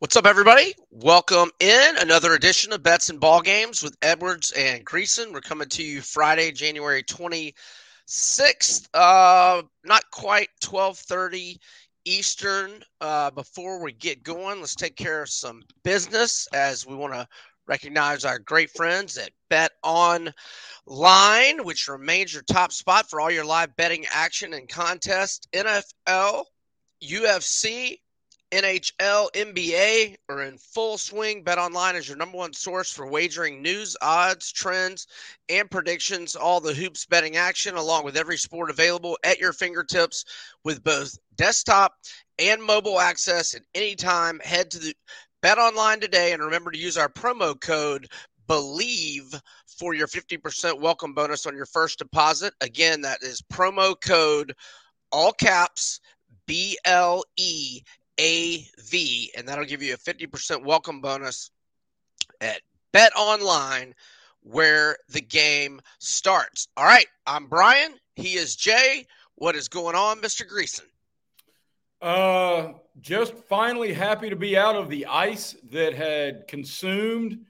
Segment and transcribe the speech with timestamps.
[0.00, 0.76] What's up, everybody?
[0.92, 5.32] Welcome in another edition of Bets and Ball Games with Edwards and Greeson.
[5.32, 8.88] We're coming to you Friday, January 26th.
[8.94, 11.58] Uh, not quite 12:30
[12.04, 12.84] Eastern.
[13.00, 17.26] Uh, before we get going, let's take care of some business as we want to
[17.66, 20.32] recognize our great friends at Bet Online,
[21.64, 25.48] which remains your top spot for all your live betting action and contest.
[25.52, 26.44] NFL,
[27.02, 27.98] UFC
[28.50, 31.42] NHL, NBA are in full swing.
[31.42, 35.06] Bet Online is your number one source for wagering news, odds, trends,
[35.50, 36.34] and predictions.
[36.34, 40.24] All the hoops betting action, along with every sport available at your fingertips
[40.64, 41.92] with both desktop
[42.38, 44.40] and mobile access at any time.
[44.42, 44.94] Head to the
[45.42, 48.08] Bet Online today and remember to use our promo code
[48.48, 52.54] BLEAV for your 50% welcome bonus on your first deposit.
[52.62, 54.54] Again, that is promo code
[55.12, 56.00] all caps
[56.46, 57.82] B L E
[58.18, 61.50] AV, and that'll give you a 50% welcome bonus
[62.40, 62.60] at
[62.92, 63.94] Bet Online,
[64.42, 66.68] where the game starts.
[66.76, 67.94] All right, I'm Brian.
[68.16, 69.06] He is Jay.
[69.36, 70.42] What is going on, Mr.
[70.48, 70.86] Greeson?
[72.00, 77.44] Uh, just finally happy to be out of the ice that had consumed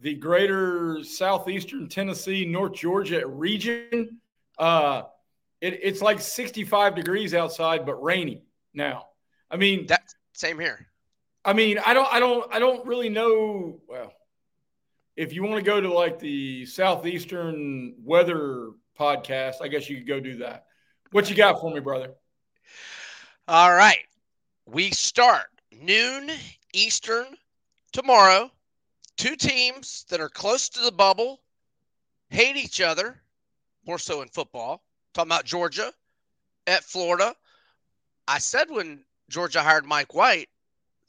[0.00, 4.20] the greater southeastern Tennessee, North Georgia region.
[4.58, 5.02] Uh,
[5.60, 8.42] it, it's like 65 degrees outside, but rainy
[8.74, 9.06] now.
[9.50, 10.86] I mean, that same here.
[11.44, 13.80] I mean, I don't, I don't, I don't really know.
[13.88, 14.12] Well,
[15.16, 20.06] if you want to go to like the southeastern weather podcast, I guess you could
[20.06, 20.66] go do that.
[21.10, 22.10] What you got for me, brother?
[23.46, 24.04] All right,
[24.66, 26.30] we start noon
[26.74, 27.26] Eastern
[27.92, 28.50] tomorrow.
[29.16, 31.40] Two teams that are close to the bubble
[32.28, 33.20] hate each other,
[33.86, 34.84] more so in football.
[35.14, 35.92] Talking about Georgia
[36.66, 37.34] at Florida.
[38.28, 40.48] I said when Georgia hired Mike White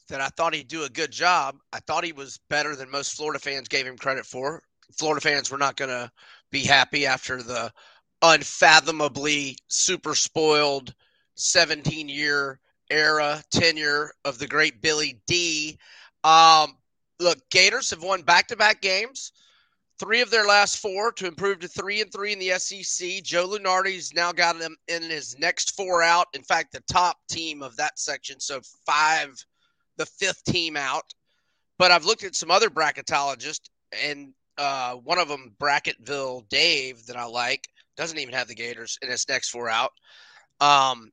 [0.10, 1.58] that I thought he'd do a good job.
[1.72, 4.62] I thought he was better than most Florida fans gave him credit for.
[4.98, 6.12] Florida fans were not going to
[6.52, 7.72] be happy after the
[8.22, 10.94] unfathomably super spoiled
[11.36, 15.78] 17 year era tenure of the great Billy D.
[16.24, 16.76] Um,
[17.20, 19.32] look, Gators have won back to back games
[20.00, 23.22] three of their last four to improve to three and three in the SEC.
[23.24, 26.28] Joe Lunardi's now got them in his next four out.
[26.34, 29.34] In fact, the top team of that section, so five,
[29.98, 31.14] the fifth team out.
[31.78, 33.70] But I've looked at some other bracketologists,
[34.04, 37.68] and uh, one of them, Bracketville Dave, that I like,
[37.98, 39.92] doesn't even have the Gators in his next four out.
[40.62, 41.12] Um,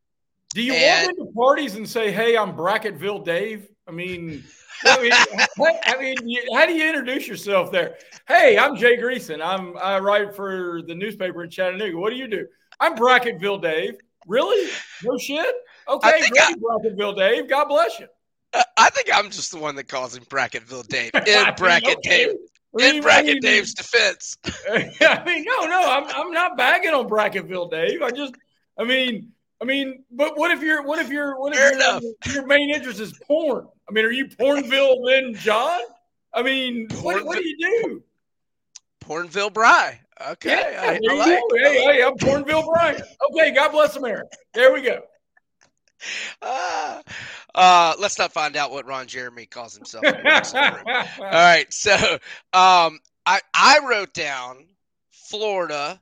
[0.54, 3.68] Do you and, walk into parties and say, "Hey, I'm Bracketville Dave"?
[3.88, 4.44] I mean.
[4.84, 5.12] I mean,
[5.86, 7.96] I mean, how do you introduce yourself there?
[8.28, 9.44] Hey, I'm Jay Greeson.
[9.44, 11.96] I'm I write for the newspaper in Chattanooga.
[11.96, 12.46] What do you do?
[12.80, 13.94] I'm Bracketville Dave.
[14.26, 14.70] Really?
[15.04, 15.54] No shit.
[15.88, 17.48] Okay, great, I, Bracketville Dave.
[17.48, 18.06] God bless you.
[18.52, 21.12] Uh, I think I'm just the one that calls him Bracketville Dave.
[21.26, 22.02] In bracket.
[22.02, 22.34] Dave.
[22.78, 24.36] In bracket Dave's defense.
[24.70, 28.02] I mean, no, no, I'm I'm not bagging on Bracketville Dave.
[28.02, 28.34] I just,
[28.78, 32.46] I mean, I mean, but what if you're what if you're what if your, your
[32.46, 33.66] main interest is porn?
[33.88, 35.80] I mean, are you Pornville Lynn John?
[36.34, 38.02] I mean, what, what, do you do?
[39.02, 40.00] Pornville Bry.
[40.28, 40.50] Okay.
[40.50, 43.00] Yeah, I, I like, hey, hey, I'm Pornville Bry.
[43.30, 44.36] Okay, God bless America.
[44.52, 45.00] There we go.
[46.42, 47.02] Uh,
[47.54, 50.04] uh, let's not find out what Ron Jeremy calls himself.
[50.04, 50.12] All
[51.20, 51.66] right.
[51.70, 51.94] So
[52.52, 54.66] um, I, I wrote down
[55.10, 56.00] Florida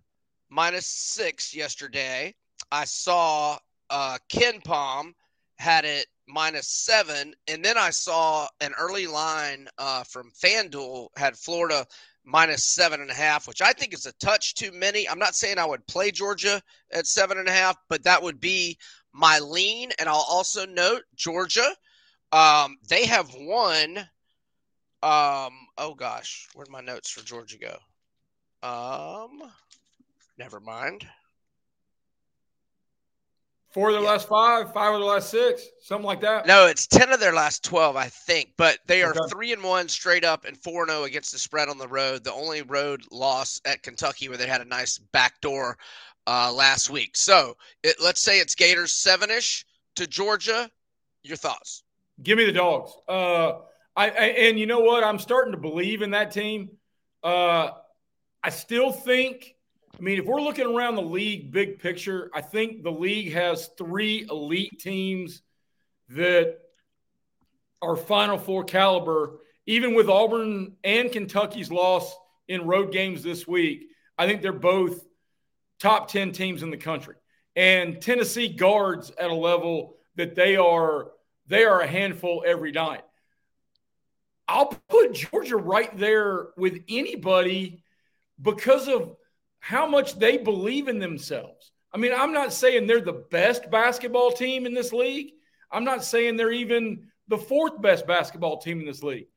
[0.51, 2.35] minus six yesterday.
[2.75, 3.57] I saw
[3.89, 5.13] uh, KenPom
[5.59, 11.37] had it minus seven, and then I saw an early line uh, from FanDuel had
[11.37, 11.87] Florida
[12.25, 15.09] minus seven and a half, which I think is a touch too many.
[15.09, 16.61] I'm not saying I would play Georgia
[16.93, 18.77] at seven and a half, but that would be
[19.13, 19.91] my lean.
[20.01, 21.77] And I'll also note Georgia,
[22.33, 23.99] um, they have won.
[25.01, 28.69] Um, oh gosh, where'd my notes for Georgia go?
[28.69, 29.49] Um,
[30.37, 31.07] never mind.
[33.75, 34.11] Four of their yeah.
[34.11, 36.47] last five, five of their last six, something like that.
[36.47, 38.53] No, it's ten of their last twelve, I think.
[38.57, 39.29] But they are okay.
[39.29, 41.89] three and one straight up and four and zero oh against the spread on the
[41.89, 42.23] road.
[42.23, 45.77] The only road loss at Kentucky, where they had a nice backdoor
[46.29, 47.17] uh, last week.
[47.17, 49.67] So it, let's say it's Gators seven ish
[49.97, 50.71] to Georgia.
[51.25, 51.83] Your thoughts?
[52.23, 52.93] Give me the dogs.
[53.09, 53.55] Uh,
[53.97, 55.03] I, I, and you know what?
[55.03, 56.71] I'm starting to believe in that team.
[57.25, 57.71] Uh,
[58.41, 59.57] I still think
[59.99, 63.71] I mean, if we're looking around the league, big picture, I think the league has
[63.79, 65.43] three elite teams
[66.09, 66.59] that
[67.81, 69.39] are Final Four caliber.
[69.67, 72.15] Even with Auburn and Kentucky's loss
[72.49, 73.87] in road games this week,
[74.19, 75.07] I think they're both
[75.79, 77.15] top 10 teams in the country.
[77.55, 81.13] And Tennessee guards at a level that they are
[81.47, 83.03] they are a handful every night.
[84.49, 87.83] I'll put Georgia right there with anybody
[88.41, 89.17] because of
[89.65, 91.73] how much they believe in themselves.
[91.91, 95.31] I mean, I'm not saying they're the best basketball team in this league.
[95.73, 99.29] I'm not saying they're even the fourth best basketball team in this league.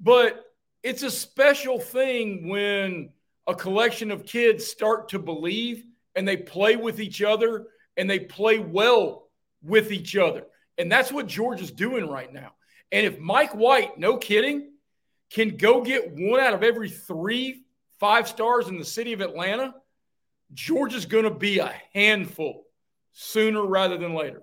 [0.00, 0.42] But
[0.82, 3.10] it's a special thing when
[3.46, 5.84] a collection of kids start to believe
[6.16, 7.66] and they play with each other
[7.98, 9.28] and they play well
[9.62, 10.44] with each other.
[10.78, 12.52] And that's what Georgia's doing right now.
[12.90, 14.70] And if Mike White, no kidding,
[15.28, 17.66] can go get one out of every three
[18.02, 19.72] five stars in the city of Atlanta,
[20.52, 22.64] Georgia's going to be a handful
[23.12, 24.42] sooner rather than later.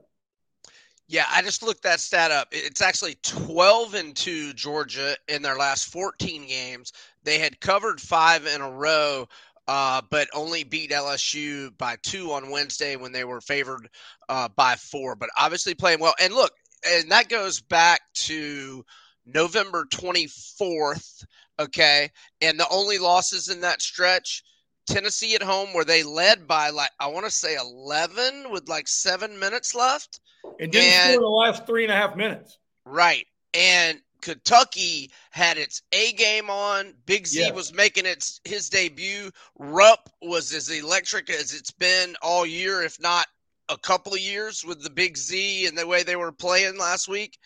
[1.09, 2.47] Yeah, I just looked that stat up.
[2.53, 6.93] It's actually 12 and 2 Georgia in their last 14 games.
[7.23, 9.27] They had covered five in a row,
[9.67, 13.89] uh, but only beat LSU by two on Wednesday when they were favored
[14.29, 15.17] uh, by four.
[15.17, 16.15] But obviously playing well.
[16.21, 16.53] And look,
[16.87, 18.85] and that goes back to
[19.25, 21.25] November 24th.
[21.59, 22.09] Okay.
[22.41, 24.43] And the only losses in that stretch
[24.87, 28.87] Tennessee at home, where they led by like, I want to say 11 with like
[28.87, 30.19] seven minutes left
[30.59, 32.57] and didn't and, score the last three and a half minutes.
[32.85, 33.27] Right.
[33.53, 36.93] And Kentucky had its A game on.
[37.05, 37.51] Big Z yeah.
[37.51, 39.31] was making its his debut.
[39.57, 43.27] Rupp was as electric as it's been all year, if not
[43.69, 47.07] a couple of years, with the Big Z and the way they were playing last
[47.07, 47.37] week.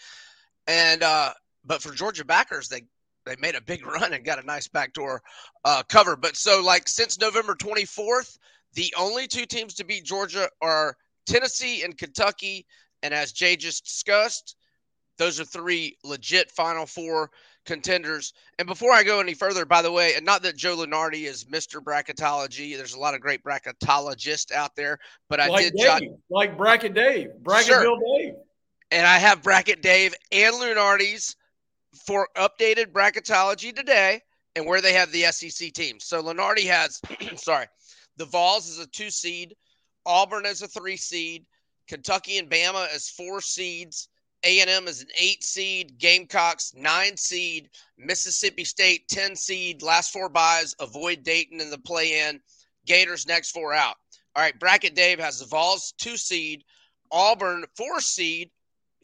[0.68, 1.34] And uh,
[1.66, 2.84] but for Georgia backers, they
[3.26, 5.22] they made a big run and got a nice backdoor
[5.66, 6.16] uh, cover.
[6.16, 8.38] But so like since November 24th,
[8.74, 12.66] the only two teams to beat Georgia are Tennessee and Kentucky.
[13.02, 14.56] And as Jay just discussed,
[15.18, 17.30] those are three legit Final Four
[17.66, 18.34] contenders.
[18.60, 21.46] And before I go any further, by the way, and not that Joe Lunardi is
[21.46, 21.82] Mr.
[21.82, 25.00] Bracketology, there's a lot of great bracketologists out there,
[25.30, 27.82] but I like did Dave, jot, like Bracket Dave, Bracket sure.
[27.82, 28.34] Bill Dave.
[28.92, 31.36] And I have Bracket Dave and Lunardi's
[32.06, 34.22] for updated bracketology today
[34.56, 36.06] and where they have the SEC teams.
[36.06, 37.02] So Lunardi has,
[37.36, 37.68] sorry,
[38.18, 39.56] the Vols is a two seed,
[40.06, 41.46] Auburn is a three seed,
[41.88, 44.10] Kentucky and Bama as four seeds.
[44.46, 49.82] A&M is an eight seed, Gamecocks nine seed, Mississippi State ten seed.
[49.82, 52.42] Last four buys avoid Dayton in the play-in.
[52.86, 53.96] Gators next four out.
[54.36, 56.64] All right, bracket Dave has the Vols two seed,
[57.12, 58.52] Auburn four seed.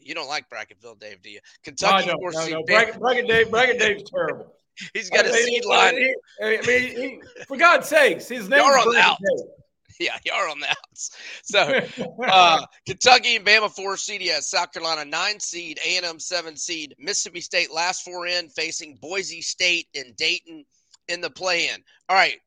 [0.00, 1.40] You don't like Bracketville, Dave, do you?
[1.62, 2.54] Kentucky no, four no, seed.
[2.54, 2.62] No.
[2.64, 4.54] Bracket, bracket Dave, bracket Dave's terrible.
[4.94, 6.14] He's got I mean, a seed line.
[6.42, 9.46] I mean, he, for God's sakes, his name is Bracket Dave.
[10.00, 11.10] yeah, you are on the outs.
[11.44, 11.80] So
[12.26, 16.56] uh, Kentucky and Bama four seed, yeah, South Carolina nine seed, A and M seven
[16.56, 20.64] seed, Mississippi State last four in facing Boise State and Dayton
[21.08, 21.82] in the play in.
[22.08, 22.38] All right,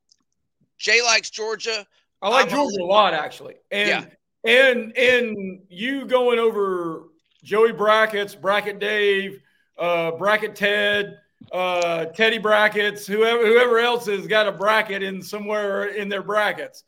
[0.80, 1.86] Jay likes Georgia.
[2.22, 4.08] I like I'm Georgia a, a lot actually, and
[4.44, 4.52] yeah.
[4.52, 7.04] and and you going over
[7.44, 9.42] Joey brackets, bracket Dave,
[9.78, 11.20] uh, bracket Ted.
[11.52, 16.86] Uh, Teddy brackets, whoever whoever else has got a bracket in somewhere in their brackets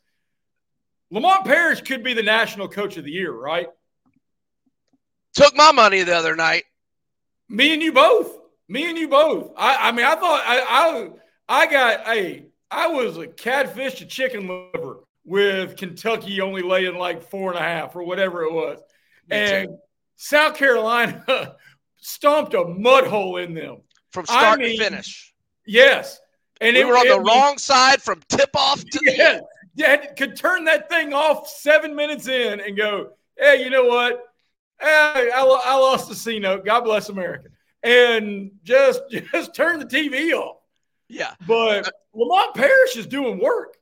[1.10, 3.68] Lamont Paris could be the national coach of the year, right?
[5.34, 6.64] Took my money the other night.
[7.48, 8.36] Me and you both.
[8.68, 9.52] Me and you both.
[9.56, 11.10] I, I mean, I thought I,
[11.48, 16.96] I I got a I was a catfish to chicken liver with Kentucky only laying
[16.96, 18.80] like four and a half or whatever it was.
[19.28, 19.78] Me and too.
[20.16, 21.54] South Carolina
[21.96, 23.78] stomped a mud hole in them.
[24.10, 25.34] From start I mean, to finish.
[25.66, 26.20] Yes.
[26.60, 29.42] And we it, were on the wrong side from tip off to yes
[29.76, 34.24] yeah, could turn that thing off seven minutes in and go, hey, you know what?
[34.80, 36.64] Hey, I, I lost the C note.
[36.64, 37.48] God bless America.
[37.82, 39.02] And just
[39.32, 40.56] just turn the TV off.
[41.08, 41.34] Yeah.
[41.46, 43.76] But uh, Lamont Paris is doing work.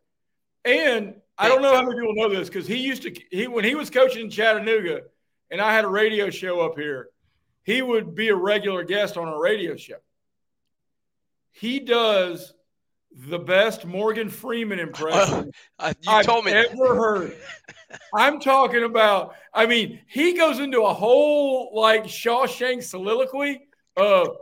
[0.64, 3.64] And I don't know how many people know this because he used to he when
[3.64, 5.02] he was coaching in Chattanooga
[5.54, 7.11] and I had a radio show up here,
[7.62, 9.99] he would be a regular guest on a radio show.
[11.52, 12.52] He does
[13.28, 17.37] the best Morgan Freeman impression uh, you I've told me ever heard.
[18.16, 19.37] I'm talking about.
[19.54, 23.61] I mean, he goes into a whole like Shawshank soliloquy
[23.96, 24.37] of.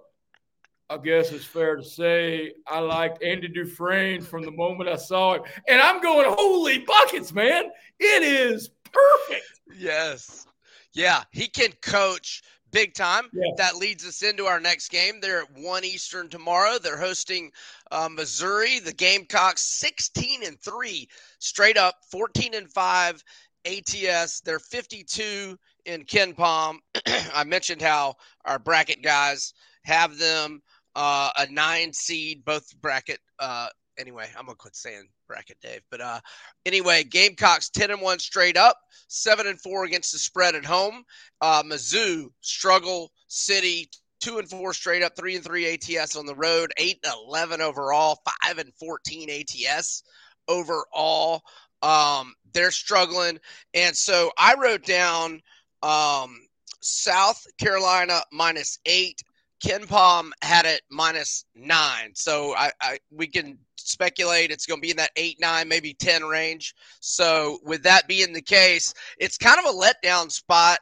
[0.88, 5.35] I guess it's fair to say I liked Andy Dufresne from the moment I saw
[5.35, 7.64] it, and I'm going, holy buckets, man!
[7.99, 9.61] It is perfect.
[9.76, 10.47] Yes,
[10.94, 13.25] yeah, he can coach big time.
[13.32, 13.52] Yeah.
[13.56, 15.20] That leads us into our next game.
[15.20, 16.78] They're at 1 Eastern tomorrow.
[16.78, 17.52] They're hosting
[17.90, 18.78] uh, Missouri.
[18.78, 21.08] The Gamecocks 16 and 3
[21.38, 23.22] straight up, 14 and 5
[23.66, 24.40] ATS.
[24.40, 26.78] They're 52 in KenPom.
[27.34, 30.62] I mentioned how our bracket guys have them
[30.94, 33.68] uh, a nine seed, both bracket uh,
[34.02, 35.80] anyway, I'm gonna quit saying bracket Dave.
[35.90, 36.21] But uh
[36.66, 38.78] anyway, Gamecocks 10 and 1 straight up,
[39.09, 41.04] 7 and 4 against the spread at home.
[41.40, 43.88] Uh Mizzou struggle city
[44.23, 47.61] two and four straight up, three and three ATS on the road, eight and eleven
[47.61, 50.04] overall, five and fourteen ATS
[50.49, 51.42] overall.
[51.82, 53.38] Um, they're struggling,
[53.75, 55.42] and so I wrote down
[55.82, 56.40] um,
[56.80, 59.23] South Carolina minus eight.
[59.64, 63.59] KenPom had it minus nine, so I, I we can
[63.91, 66.75] speculate it's going to be in that eight, nine, maybe ten range.
[67.01, 70.79] So with that being the case, it's kind of a letdown spot.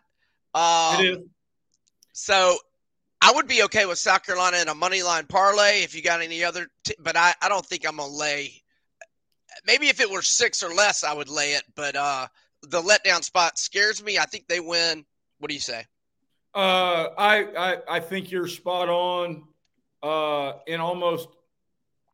[0.55, 1.19] Um, it is.
[2.13, 2.59] So
[3.23, 6.21] I would be okay with South Carolina in a money line parlay if you got
[6.21, 8.63] any other, t- but I, I don't think I'm gonna lay.
[9.67, 12.29] Maybe if it were six or less, I would lay it, but uh,
[12.63, 14.19] the letdown spot scares me.
[14.19, 15.05] I think they win.
[15.39, 15.85] What do you say?
[16.55, 19.45] Uh, I, I I think you're spot on
[20.03, 21.29] uh, in almost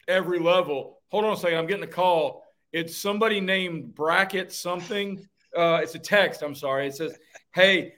[0.09, 1.01] every level.
[1.09, 1.59] Hold on a second.
[1.59, 2.45] I'm getting a call.
[2.73, 5.27] It's somebody named Bracket something.
[5.57, 6.43] Uh, it's a text.
[6.43, 6.89] I'm sorry.
[6.89, 7.17] It says,
[7.55, 7.95] "Hey,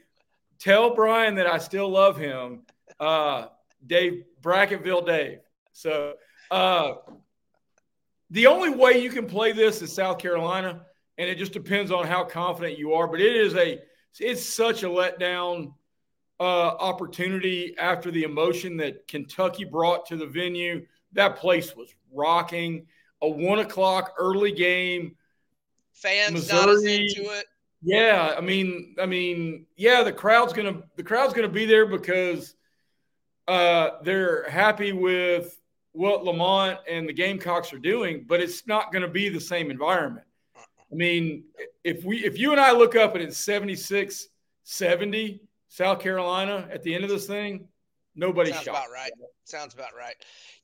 [0.58, 2.62] tell Brian that I still love him."
[3.00, 3.46] Uh,
[3.86, 5.38] Dave Bracketville Dave.
[5.72, 6.14] So
[6.50, 6.94] uh,
[8.30, 10.84] the only way you can play this is South Carolina,
[11.16, 13.06] and it just depends on how confident you are.
[13.06, 13.80] But it is a
[14.20, 15.72] it's such a letdown
[16.40, 20.86] uh, opportunity after the emotion that Kentucky brought to the venue.
[21.12, 22.86] That place was rocking.
[23.22, 25.16] A one o'clock early game.
[25.92, 27.46] Fans Missouri, not as into it.
[27.82, 32.54] Yeah, I mean, I mean, yeah, the crowd's gonna the crowd's gonna be there because
[33.48, 35.58] uh, they're happy with
[35.92, 39.70] what Lamont and the Gamecocks are doing, but it's not going to be the same
[39.70, 40.26] environment.
[40.56, 41.44] I mean,
[41.82, 44.28] if we if you and I look up and it's 76
[44.62, 47.68] 70 South Carolina at the end of this thing,
[48.18, 48.70] nobody's Sounds shot.
[48.72, 49.12] about right.
[49.44, 50.16] Sounds about right.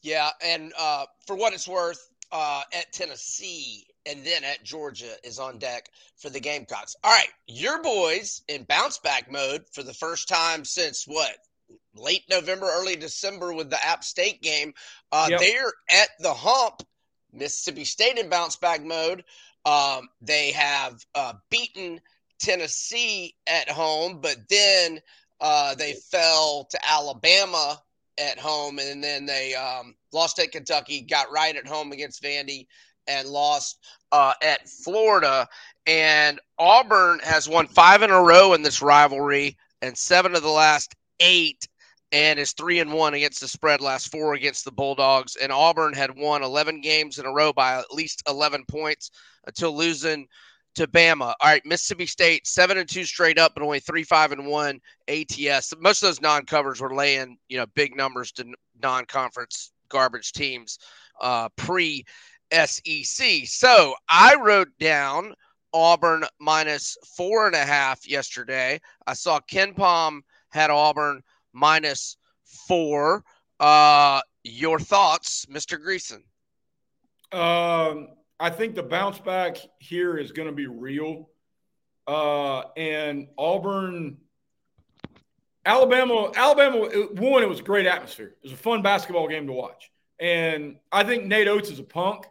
[0.02, 5.38] Yeah, and uh, for what it's worth, uh, at Tennessee and then at Georgia is
[5.38, 6.96] on deck for the Gamecocks.
[7.04, 11.36] All right, your boys in bounce back mode for the first time since what
[11.94, 14.74] late November, early December with the App State game.
[15.12, 15.40] Uh, yep.
[15.40, 16.82] They're at the hump.
[17.32, 19.24] Mississippi State in bounce back mode.
[19.64, 22.00] Um, they have uh, beaten
[22.38, 25.00] Tennessee at home, but then
[25.44, 27.78] uh, they fell to Alabama
[28.18, 32.66] at home, and then they um, lost at Kentucky, got right at home against Vandy,
[33.06, 33.78] and lost
[34.10, 35.46] uh, at Florida.
[35.86, 40.48] And Auburn has won five in a row in this rivalry, and seven of the
[40.48, 41.68] last eight
[42.10, 45.36] and is three and one against the spread last four against the Bulldogs.
[45.36, 49.10] And Auburn had won 11 games in a row by at least 11 points
[49.46, 50.26] until losing
[50.74, 51.34] to Bama.
[51.40, 54.80] All right, Mississippi State seven and two straight up, but only three five and one
[55.08, 55.72] ATS.
[55.78, 58.44] Most of those non-covers were laying you know big numbers to
[58.82, 60.78] non-conference garbage teams
[61.20, 62.04] uh, pre
[62.52, 63.46] SEC.
[63.46, 65.34] So I wrote down
[65.72, 68.80] Auburn minus four and a half yesterday.
[69.06, 73.24] I saw KenPom had Auburn minus four.
[73.58, 75.78] Uh, your thoughts, Mr.
[75.78, 76.22] Greeson?
[77.32, 78.08] Um,
[78.44, 81.30] I think the bounce back here is going to be real.
[82.06, 84.18] Uh, and Auburn,
[85.64, 86.80] Alabama, Alabama
[87.14, 88.34] one, it was a great atmosphere.
[88.42, 89.90] It was a fun basketball game to watch.
[90.20, 92.26] And I think Nate Oats is a punk.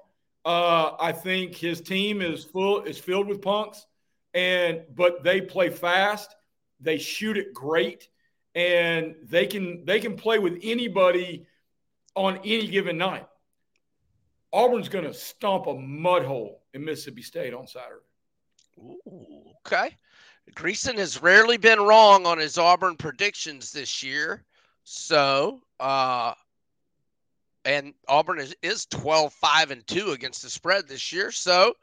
[0.45, 3.87] Uh, I think his team is full is filled with punks,
[4.35, 6.35] and but they play fast.
[6.79, 8.07] They shoot it great
[8.53, 11.47] and they can they can play with anybody
[12.15, 13.25] on any given night.
[14.53, 18.05] Auburn's going to stomp a mud hole in Mississippi State on Saturday.
[18.79, 19.97] Ooh, okay.
[20.55, 24.43] Greeson has rarely been wrong on his Auburn predictions this year.
[24.83, 26.33] So, uh,
[27.65, 31.31] and Auburn is, is 12 5 and 2 against the spread this year.
[31.31, 31.73] So,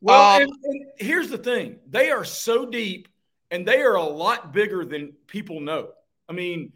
[0.00, 3.08] well, um, and, and here's the thing they are so deep
[3.50, 5.90] and they are a lot bigger than people know.
[6.28, 6.72] I mean,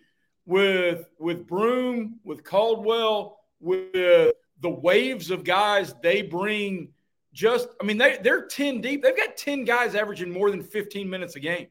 [0.46, 4.32] with with Broome, with Cardwell, with
[4.62, 6.88] the waves of guys they bring
[7.32, 9.02] just I mean they they're 10 deep.
[9.02, 11.68] They've got 10 guys averaging more than 15 minutes a game.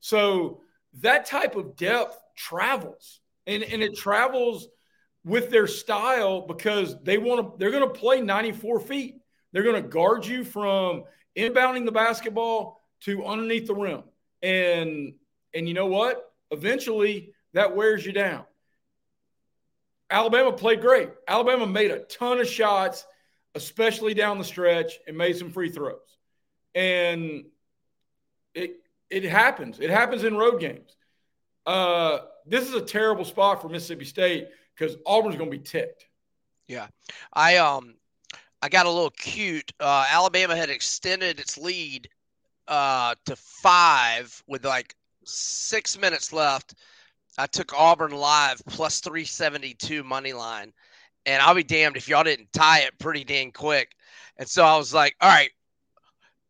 [0.00, 0.62] So
[1.00, 3.20] that type of depth travels.
[3.46, 4.68] And and it travels
[5.24, 9.16] with their style because they want to they're going to play 94 feet.
[9.52, 11.04] They're going to guard you from
[11.36, 14.02] inbounding the basketball to underneath the rim.
[14.42, 15.14] And
[15.54, 16.30] and you know what?
[16.50, 18.44] eventually that wears you down.
[20.10, 21.10] Alabama played great.
[21.28, 23.04] Alabama made a ton of shots,
[23.54, 25.98] especially down the stretch, and made some free throws.
[26.74, 27.44] And
[28.54, 28.76] it
[29.08, 29.80] it happens.
[29.80, 30.96] It happens in road games.
[31.66, 36.06] Uh, this is a terrible spot for Mississippi State because Auburn's going to be ticked.
[36.66, 36.86] Yeah,
[37.32, 37.94] I um,
[38.62, 39.72] I got a little cute.
[39.80, 42.08] Uh, Alabama had extended its lead
[42.68, 46.74] uh, to five with like six minutes left.
[47.40, 50.72] I took Auburn live plus 372 money line.
[51.24, 53.92] And I'll be damned if y'all didn't tie it pretty dang quick.
[54.36, 55.50] And so I was like, all right,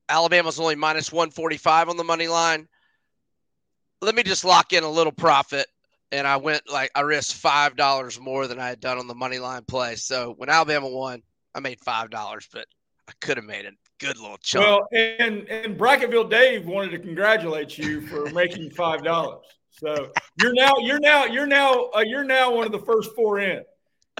[0.09, 2.68] Alabama's only minus 145 on the money line.
[4.00, 5.66] Let me just lock in a little profit.
[6.12, 9.14] And I went like I risked five dollars more than I had done on the
[9.14, 9.94] money line play.
[9.94, 11.23] So when Alabama won,
[11.54, 12.66] I made five dollars, but
[13.09, 13.70] I could have made a
[14.00, 14.66] good little chunk.
[14.66, 19.47] Well, and and Bracketville Dave wanted to congratulate you for making five dollars.
[19.80, 20.10] So
[20.40, 23.62] you're now you're now you're now uh, you're now one of the first four in.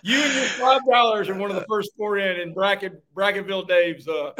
[0.03, 3.69] You and your five dollars are one of the first four in in bracket Bracketville
[3.69, 4.33] Dave's uh,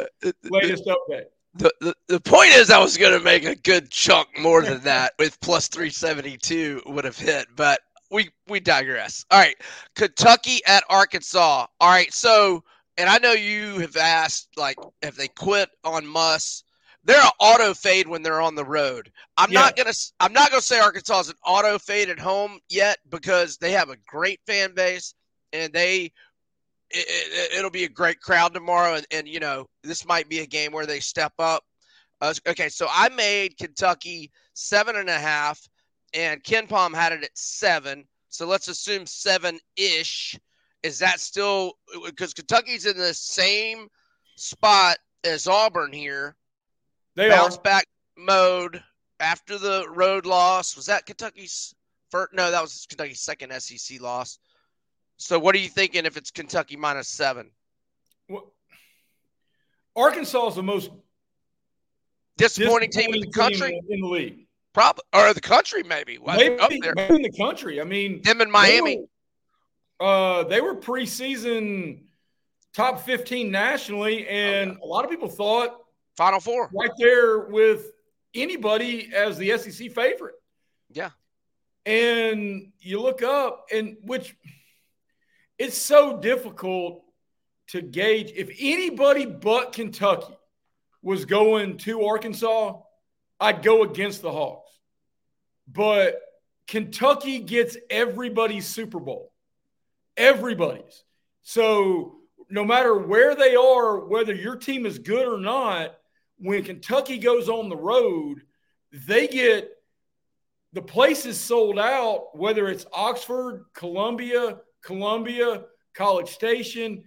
[0.43, 4.27] latest update the, the, the point is I was going to make a good chunk
[4.39, 9.25] more than that with plus 372 would have hit, but we we digress.
[9.31, 9.55] All right,
[9.95, 11.65] Kentucky at Arkansas.
[11.79, 12.63] All right, so
[12.97, 16.63] and I know you have asked like if they quit on Muss.
[17.03, 19.11] They're an auto fade when they're on the road.
[19.37, 19.61] I'm yeah.
[19.61, 23.57] not gonna I'm not gonna say Arkansas is an auto fade at home yet because
[23.57, 25.15] they have a great fan base
[25.53, 26.11] and they
[26.93, 30.39] it, will it, be a great crowd tomorrow, and, and, you know this might be
[30.39, 31.63] a game where they step up.
[32.19, 35.67] Uh, okay, so I made Kentucky seven and a half,
[36.13, 38.05] and KenPom had it at seven.
[38.29, 40.37] So let's assume seven ish.
[40.83, 41.73] Is that still
[42.05, 43.87] because Kentucky's in the same
[44.35, 46.35] spot as Auburn here?
[47.21, 47.61] They bounce are.
[47.61, 47.85] back
[48.17, 48.81] mode
[49.19, 50.75] after the road loss.
[50.75, 51.75] Was that Kentucky's
[52.09, 52.33] first?
[52.33, 54.39] No, that was Kentucky's second SEC loss.
[55.17, 57.51] So what are you thinking if it's Kentucky minus seven?
[58.27, 58.53] Well,
[59.95, 60.89] Arkansas is the most
[62.37, 64.47] disappointing, disappointing team in the country in the league.
[64.73, 66.17] Probably or the country maybe.
[66.25, 67.79] Maybe, maybe in the country.
[67.79, 68.95] I mean, them in Miami.
[68.95, 69.05] They
[69.99, 71.99] were, uh, they were preseason
[72.73, 75.80] top 15 nationally, and a lot of people thought
[76.17, 77.91] Final Four right there with
[78.33, 80.35] anybody as the SEC favorite.
[80.91, 81.11] Yeah.
[81.85, 84.35] And you look up, and which–
[85.61, 87.03] it's so difficult
[87.67, 90.35] to gauge if anybody but Kentucky
[91.03, 92.79] was going to Arkansas,
[93.39, 94.71] I'd go against the Hawks.
[95.67, 96.19] But
[96.65, 99.31] Kentucky gets everybody's Super Bowl.
[100.17, 101.03] Everybody's.
[101.43, 102.15] So
[102.49, 105.95] no matter where they are, whether your team is good or not,
[106.41, 108.41] when Kentucky goes on the road,
[108.91, 109.69] they get
[110.73, 117.03] the places sold out, whether it's Oxford, Columbia, Columbia, College Station,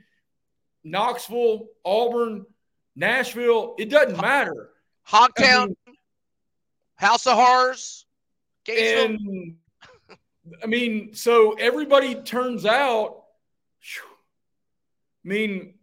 [0.84, 2.46] Knoxville, Auburn,
[2.94, 3.74] Nashville.
[3.78, 4.70] It doesn't matter.
[5.08, 5.96] Hogtown, I mean,
[6.94, 8.06] House of Horrors,
[8.68, 9.56] And,
[10.62, 13.22] I mean, so everybody turns out.
[15.24, 15.73] I mean,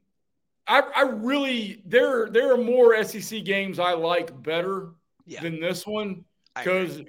[0.71, 4.91] I, I really there there are more SEC games I like better
[5.25, 5.41] yeah.
[5.41, 6.23] than this one
[6.55, 7.01] because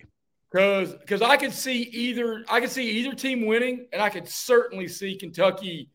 [0.50, 4.28] because because I could see either I could see either team winning, and I could
[4.28, 5.90] certainly see Kentucky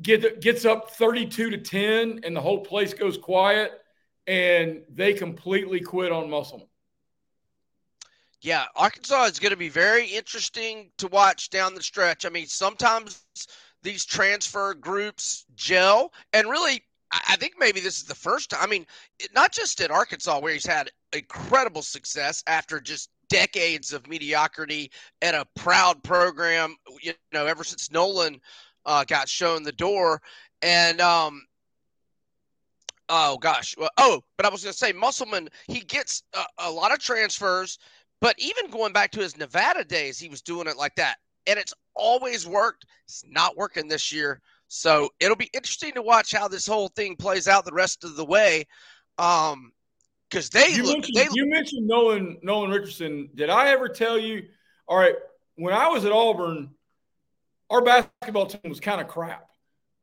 [0.00, 3.72] get gets up 32 to 10 and the whole place goes quiet
[4.28, 6.68] and they completely quit on Musselman.
[8.40, 12.24] Yeah, Arkansas is going to be very interesting to watch down the stretch.
[12.24, 13.24] I mean, sometimes
[13.82, 18.60] these transfer groups gel, and really, I think maybe this is the first time.
[18.62, 18.86] I mean,
[19.34, 24.90] not just at Arkansas, where he's had incredible success after just decades of mediocrity
[25.22, 28.40] at a proud program, you know, ever since Nolan
[28.84, 30.20] uh, got shown the door.
[30.60, 31.46] And, um,
[33.08, 36.70] oh gosh, well, oh, but I was going to say, Musselman, he gets a, a
[36.70, 37.78] lot of transfers,
[38.20, 41.16] but even going back to his Nevada days, he was doing it like that.
[41.48, 42.84] And it's always worked.
[43.06, 44.40] It's not working this year.
[44.68, 48.16] So it'll be interesting to watch how this whole thing plays out the rest of
[48.16, 48.66] the way.
[49.18, 49.72] Um,
[50.28, 53.30] because they you, look, mentioned, they you mentioned Nolan Nolan Richardson.
[53.34, 54.42] Did I ever tell you?
[54.86, 55.14] All right,
[55.56, 56.70] when I was at Auburn,
[57.70, 59.48] our basketball team was kind of crap.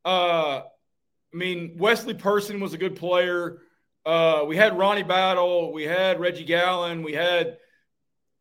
[0.04, 3.60] Uh, I mean, Wesley Person was a good player.
[4.06, 5.74] Uh, we had Ronnie Battle.
[5.74, 7.04] We had Reggie Gallen.
[7.04, 7.58] We had,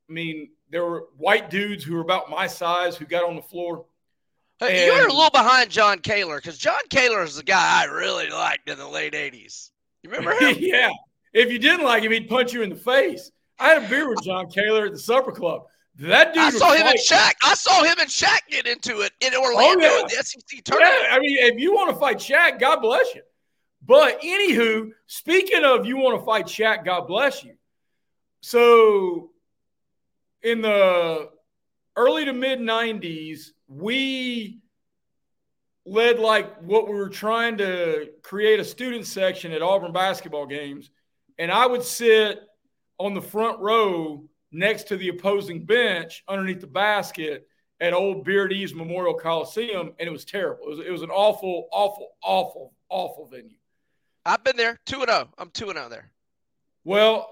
[0.08, 3.42] I mean, there were white dudes who were about my size who got on the
[3.42, 3.86] floor.
[4.58, 8.28] Hey, you're a little behind John Kaler because John Kaler is the guy I really
[8.28, 9.70] liked in the late 80s.
[10.02, 10.56] You remember him?
[10.58, 10.90] yeah.
[11.32, 13.30] If you didn't like him, he'd punch you in the face.
[13.58, 15.62] I had a beer with John Kaler at the supper club.
[15.96, 16.42] That dude.
[16.42, 17.34] I saw him in Shaq.
[17.44, 20.02] I saw him and Shaq get into it in Orlando oh, yeah.
[20.08, 20.96] the SEC tournament.
[21.02, 23.22] Yeah, I mean, if you want to fight Shaq, God bless you.
[23.86, 27.54] But anywho, speaking of you want to fight Shaq, God bless you.
[28.40, 29.30] So
[30.44, 31.30] in the
[31.96, 34.60] early to mid 90s, we
[35.86, 40.90] led like what we were trying to create a student section at Auburn basketball games.
[41.38, 42.40] And I would sit
[42.98, 47.48] on the front row next to the opposing bench underneath the basket
[47.80, 50.66] at old Beard Eaves Memorial Coliseum, and it was terrible.
[50.66, 53.56] It was, it was an awful, awful, awful, awful venue.
[54.24, 55.28] I've been there, two and zero.
[55.28, 55.34] Oh.
[55.38, 56.10] I'm two and zero oh there.
[56.84, 57.28] Well,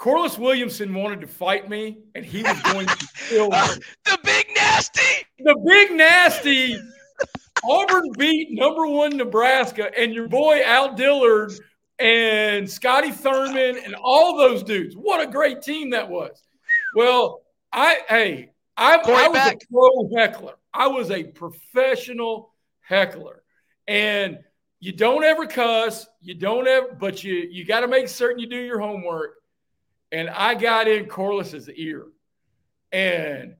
[0.00, 3.58] Corliss Williamson wanted to fight me, and he was going to kill me.
[4.06, 5.26] the big nasty.
[5.38, 6.80] The big nasty.
[7.62, 11.52] Auburn beat number one Nebraska, and your boy Al Dillard
[11.98, 14.94] and Scotty Thurman and all those dudes.
[14.94, 16.42] What a great team that was.
[16.96, 19.56] Well, I hey, I, I was back.
[19.56, 20.54] a pro heckler.
[20.72, 23.42] I was a professional heckler,
[23.86, 24.38] and
[24.78, 26.06] you don't ever cuss.
[26.22, 29.39] You don't ever, but you you got to make certain you do your homework.
[30.12, 32.06] And I got in Corliss's ear,
[32.90, 33.54] and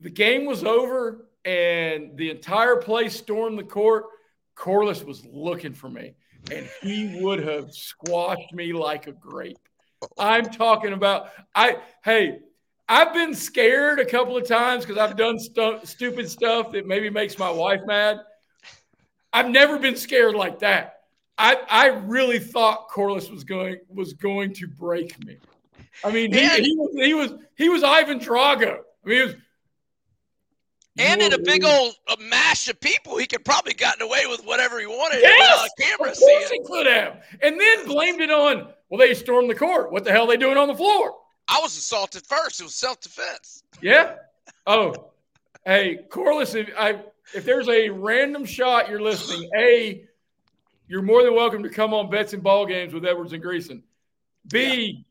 [0.00, 4.04] the game was over, and the entire place stormed the court.
[4.54, 6.14] Corliss was looking for me,
[6.52, 9.58] and he would have squashed me like a grape.
[10.18, 11.78] I'm talking about I.
[12.04, 12.40] Hey,
[12.88, 17.08] I've been scared a couple of times because I've done stu- stupid stuff that maybe
[17.08, 18.18] makes my wife mad.
[19.32, 20.99] I've never been scared like that.
[21.40, 25.38] I, I really thought Corliss was going was going to break me.
[26.04, 28.80] I mean, he, he, was he was he was Ivan Drago.
[29.04, 29.34] I mean, he was.
[30.98, 34.44] And in a big old a mash of people, he could probably gotten away with
[34.44, 35.20] whatever he wanted.
[35.22, 37.24] Yes, camera of course he could have.
[37.42, 39.92] And then blamed it on, well, they stormed the court.
[39.92, 41.14] What the hell are they doing on the floor?
[41.48, 42.60] I was assaulted first.
[42.60, 43.62] It was self defense.
[43.80, 44.16] Yeah.
[44.66, 45.12] Oh,
[45.64, 46.98] hey, Corliss, if, I,
[47.34, 50.04] if there's a random shot you're listening, A,
[50.90, 53.82] you're more than welcome to come on bets and ball games with Edwards and Greeson.
[54.48, 55.04] B,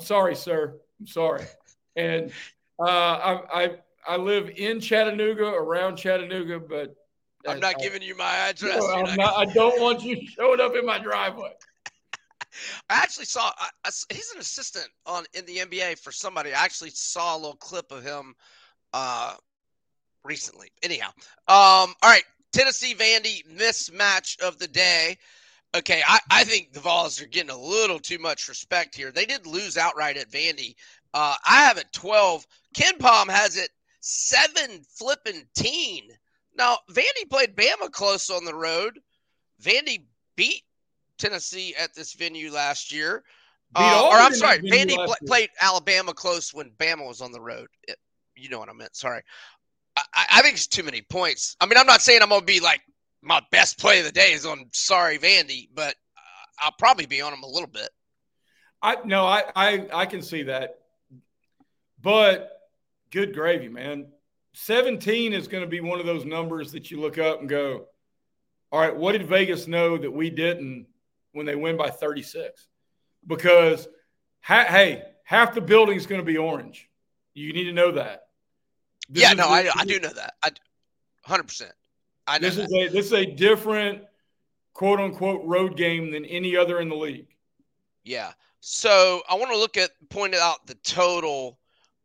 [0.00, 0.04] yeah.
[0.04, 0.74] sorry, sir.
[0.98, 1.44] I'm sorry.
[1.94, 2.32] And
[2.80, 3.70] uh, I, I,
[4.08, 6.96] I live in Chattanooga, around Chattanooga, but
[7.46, 8.80] I'm not I, giving you my address.
[8.80, 11.52] No, not, not, I don't want you showing up in my driveway.
[12.90, 16.52] I actually saw I, he's an assistant on in the NBA for somebody.
[16.52, 18.34] I actually saw a little clip of him
[18.92, 19.34] uh,
[20.24, 20.72] recently.
[20.82, 21.10] Anyhow,
[21.46, 25.18] um, all right, Tennessee Vandy mismatch of the day.
[25.74, 29.10] Okay, I, I think the Vols are getting a little too much respect here.
[29.10, 30.76] They did lose outright at Vandy.
[31.12, 32.46] Uh, I have it 12.
[32.76, 36.04] KenPom has it 7 flipping teen.
[36.56, 39.00] Now, Vandy played Bama close on the road.
[39.60, 40.04] Vandy
[40.36, 40.62] beat
[41.18, 43.24] Tennessee at this venue last year.
[43.74, 47.66] Uh, or I'm sorry, Vandy pl- played Alabama close when Bama was on the road.
[47.88, 47.96] It,
[48.36, 48.94] you know what I meant.
[48.94, 49.22] Sorry.
[49.96, 51.56] I, I, think it's too many points.
[51.60, 52.80] I mean, I'm not saying I'm going to be like
[53.22, 57.20] my best play of the day is on sorry Vandy, but uh, I'll probably be
[57.20, 57.88] on him a little bit.
[58.82, 60.80] I no, I, I I can see that,
[62.02, 62.50] but
[63.10, 64.08] good gravy, man.
[64.54, 67.86] 17 is going to be one of those numbers that you look up and go,
[68.70, 70.86] all right, what did Vegas know that we didn't
[71.32, 72.66] when they win by 36
[73.26, 73.88] because
[74.40, 76.88] ha- hey, half the building is going to be orange.
[77.34, 78.26] You need to know that.
[79.08, 80.34] This yeah, no, I, I do know that.
[80.42, 80.50] I
[81.28, 81.70] 100%.
[82.26, 82.64] I know this that.
[82.64, 84.02] is a this is a different
[84.72, 87.28] quote unquote road game than any other in the league.
[88.04, 88.32] Yeah.
[88.60, 91.58] So I want to look at pointed out the total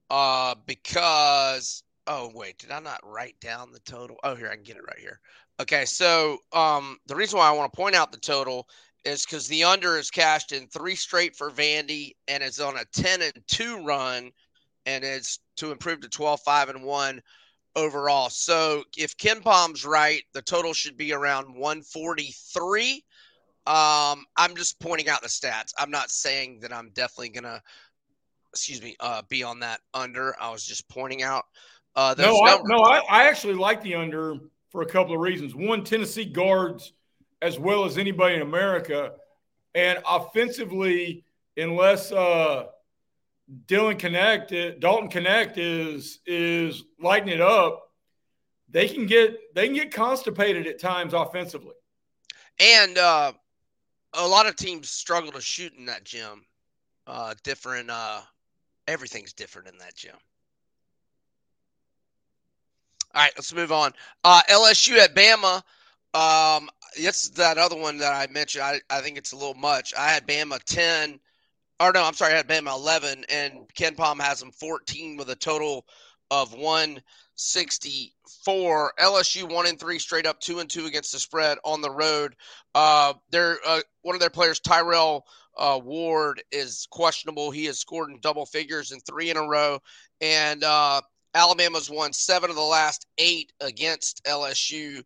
[0.09, 4.17] uh because oh wait, did I not write down the total?
[4.23, 5.19] Oh here I can get it right here.
[5.59, 8.67] Okay, so um the reason why I want to point out the total
[9.05, 12.83] is because the under is cashed in three straight for Vandy and is on a
[12.91, 14.31] 10 and 2 run
[14.85, 17.21] and it's to improve to 12 5 and 1
[17.75, 18.29] overall.
[18.29, 23.03] So if KenPom's right, the total should be around 143.
[23.67, 25.73] Um, I'm just pointing out the stats.
[25.77, 27.61] I'm not saying that I'm definitely gonna,
[28.51, 30.35] excuse me, uh, be on that under.
[30.41, 31.45] I was just pointing out
[31.95, 32.41] uh, those no.
[32.45, 34.35] I, no, I, I actually like the under
[34.69, 35.53] for a couple of reasons.
[35.53, 36.93] One, Tennessee guards
[37.41, 39.13] as well as anybody in America.
[39.75, 41.23] And offensively,
[41.57, 42.65] unless uh,
[43.67, 47.91] Dylan Knecht, Dalton Knecht is is lighting it up,
[48.69, 51.73] they can get they can get constipated at times offensively.
[52.59, 53.31] And uh,
[54.13, 56.45] a lot of teams struggle to shoot in that gym.
[57.07, 58.21] Uh, different, uh,
[58.87, 60.15] everything's different in that gym.
[63.15, 63.93] All right, let's move on.
[64.23, 65.63] Uh, LSU at Bama.
[66.13, 68.63] Um, it's that other one that I mentioned.
[68.63, 69.93] I, I think it's a little much.
[69.97, 71.19] I had Bama 10,
[71.79, 75.35] or no, I'm sorry, I had Bama 11, and KenPom has them 14 with a
[75.35, 75.85] total
[76.31, 78.93] of 164.
[78.99, 82.35] LSU one and three straight up, two and two against the spread on the road.
[82.75, 85.25] Uh, they're uh, one of their players, Tyrell
[85.57, 87.49] uh, Ward, is questionable.
[87.49, 89.79] He has scored in double figures in three in a row,
[90.21, 91.01] and uh,
[91.33, 95.01] Alabama's won seven of the last eight against LSU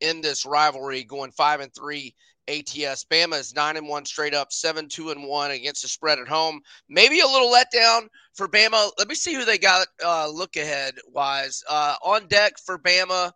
[0.00, 2.14] in this rivalry, going five and three
[2.48, 3.04] ATS.
[3.04, 6.28] Bama is nine and one straight up, seven two and one against the spread at
[6.28, 6.60] home.
[6.88, 8.90] Maybe a little letdown for Bama.
[8.98, 9.86] Let me see who they got.
[10.04, 13.32] Uh, look ahead wise uh, on deck for Bama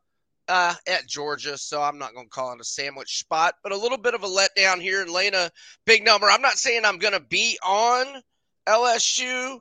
[0.49, 3.77] uh, at Georgia, so I'm not going to call it a sandwich spot, but a
[3.77, 5.51] little bit of a letdown here and laying a
[5.87, 6.27] big number.
[6.29, 8.23] I'm not saying I'm going to be on
[8.67, 9.61] LSU.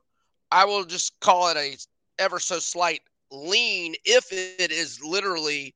[0.51, 1.77] I will just call it a
[2.19, 5.73] ever so slight lean if it is literally.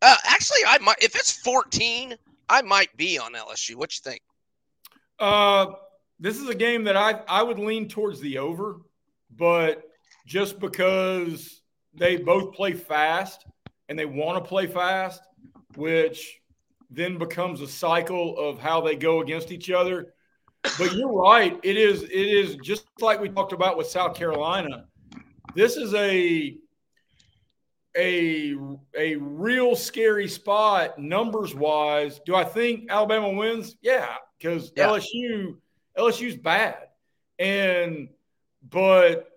[0.00, 2.16] Uh, actually, I might if it's 14,
[2.48, 3.76] I might be on LSU.
[3.76, 4.22] What you think?
[5.18, 5.66] Uh,
[6.18, 8.80] this is a game that I I would lean towards the over,
[9.36, 9.82] but
[10.26, 11.62] just because
[11.94, 13.46] they both play fast
[13.88, 15.22] and they want to play fast,
[15.76, 16.40] which
[16.90, 20.14] then becomes a cycle of how they go against each other.
[20.78, 21.58] But you're right.
[21.62, 22.02] It is.
[22.04, 24.86] It is just like we talked about with South Carolina.
[25.54, 26.56] This is a
[27.96, 28.56] a
[28.96, 32.20] a real scary spot numbers wise.
[32.24, 33.76] Do I think Alabama wins?
[33.82, 34.86] Yeah, because yeah.
[34.86, 35.56] LSU
[35.96, 36.88] LSU's bad,
[37.38, 38.08] and
[38.68, 39.28] but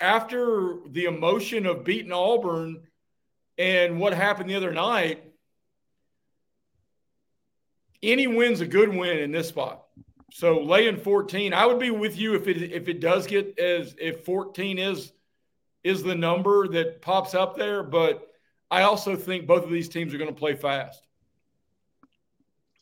[0.00, 2.82] after the emotion of beating Auburn
[3.58, 5.24] and what happened the other night,
[8.02, 9.84] any win's a good win in this spot.
[10.32, 13.94] So laying 14, I would be with you if it if it does get as
[13.98, 15.12] if 14 is
[15.86, 18.28] is the number that pops up there, but
[18.70, 21.06] I also think both of these teams are going to play fast.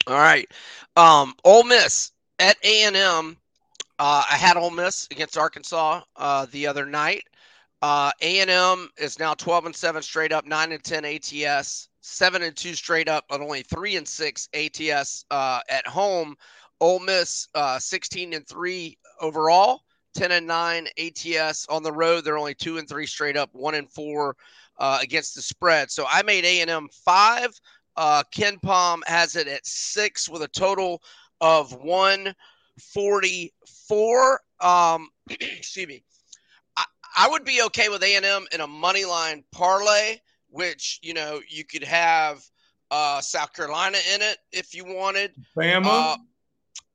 [0.07, 0.51] All right.
[0.97, 3.37] Um Ole Miss at A&M
[3.99, 7.25] uh, I had Ole Miss against Arkansas uh, the other night.
[7.81, 12.57] Uh, A&M is now 12 and 7 straight up, 9 and 10 ATS, 7 and
[12.57, 16.37] 2 straight up, but only 3 and 6 ATS uh, at home.
[16.81, 19.84] Ole Miss uh, 16 and 3 overall,
[20.15, 22.25] 10 and 9 ATS on the road.
[22.25, 24.35] They're only 2 and 3 straight up, 1 and 4
[24.79, 25.91] uh, against the spread.
[25.91, 27.61] So I made A&M 5.
[27.97, 31.03] Uh, KenPom has it at 6 with a total
[31.41, 34.41] of 144.
[34.61, 36.03] Um, excuse me.
[37.17, 40.19] I would be okay with A and M in a money line parlay,
[40.51, 42.45] which you know you could have
[42.91, 45.33] uh, South Carolina in it if you wanted.
[45.57, 46.17] Bama.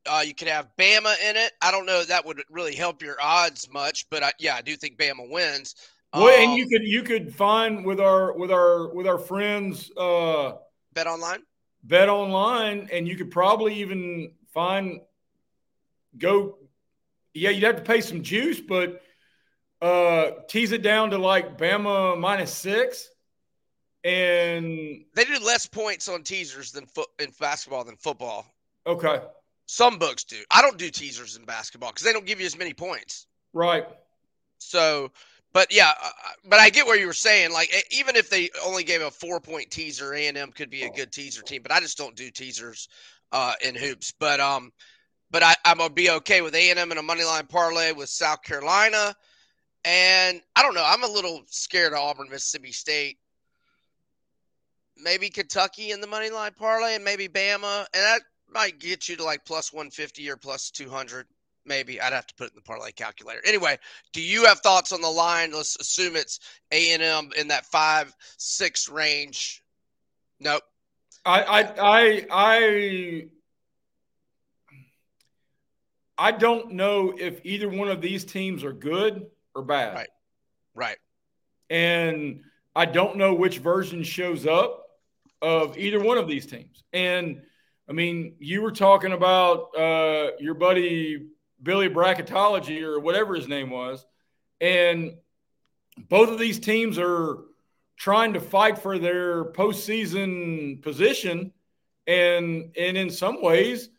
[0.10, 1.52] Uh, you could have Bama in it.
[1.62, 4.76] I don't know that would really help your odds much, but I, yeah, I do
[4.76, 5.76] think Bama wins.
[6.14, 9.92] Well, um, and you could you could find with our with our with our friends
[9.96, 10.54] uh,
[10.94, 11.42] bet online,
[11.84, 15.02] bet online, and you could probably even find
[16.18, 16.58] go.
[17.36, 19.04] Yeah, you'd have to pay some juice, but
[19.84, 23.08] uh, tease it down to like Bama minus six,
[24.04, 28.48] and they do less points on teasers than foot in basketball than football.
[28.88, 29.22] Okay,
[29.70, 30.38] some books do.
[30.50, 33.28] I don't do teasers in basketball because they don't give you as many points.
[33.54, 33.86] Right.
[34.58, 35.12] So,
[35.54, 35.92] but yeah,
[36.44, 37.54] but I get where you were saying.
[37.54, 40.84] Like, even if they only gave a four point teaser, A and M could be
[40.84, 41.62] a good teaser team.
[41.62, 42.90] But I just don't do teasers
[43.32, 44.12] uh, in hoops.
[44.20, 44.74] But um,
[45.30, 47.92] but I, I'm gonna be okay with A and M in a money line parlay
[47.92, 49.14] with South Carolina.
[49.86, 50.84] And I don't know.
[50.84, 53.20] I'm a little scared of Auburn, Mississippi State.
[54.98, 58.22] Maybe Kentucky in the money line parlay, and maybe Bama, and that
[58.54, 61.26] might get you to like plus 150 or plus 200.
[61.66, 63.42] Maybe I'd have to put it in the parlay calculator.
[63.46, 63.78] Anyway,
[64.14, 65.52] do you have thoughts on the line?
[65.52, 66.40] Let's assume it's
[66.72, 69.62] A and M in that five six range.
[70.40, 70.64] Nope.
[71.26, 73.28] I I I I
[76.18, 79.96] I don't know if either one of these teams are good or bad.
[79.96, 80.10] Right.
[80.74, 80.98] Right.
[81.70, 82.42] And
[82.76, 84.86] I don't know which version shows up
[85.42, 86.84] of either one of these teams.
[86.94, 87.42] And
[87.90, 91.26] I mean, you were talking about uh, your buddy
[91.64, 94.06] Billy Bracketology or whatever his name was.
[94.62, 95.16] And
[95.98, 97.40] both of these teams are
[97.98, 101.52] trying to fight for their postseason position.
[102.06, 103.90] And, and in some ways,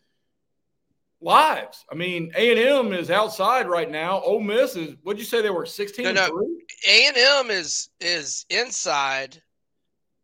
[1.21, 1.85] lives.
[1.91, 4.21] I mean, A and M is outside right now.
[4.21, 4.95] Ole Miss is.
[5.03, 5.65] What'd you say they were?
[5.65, 6.05] Sixteen.
[6.05, 6.47] No, no.
[6.87, 9.41] A and M is is inside.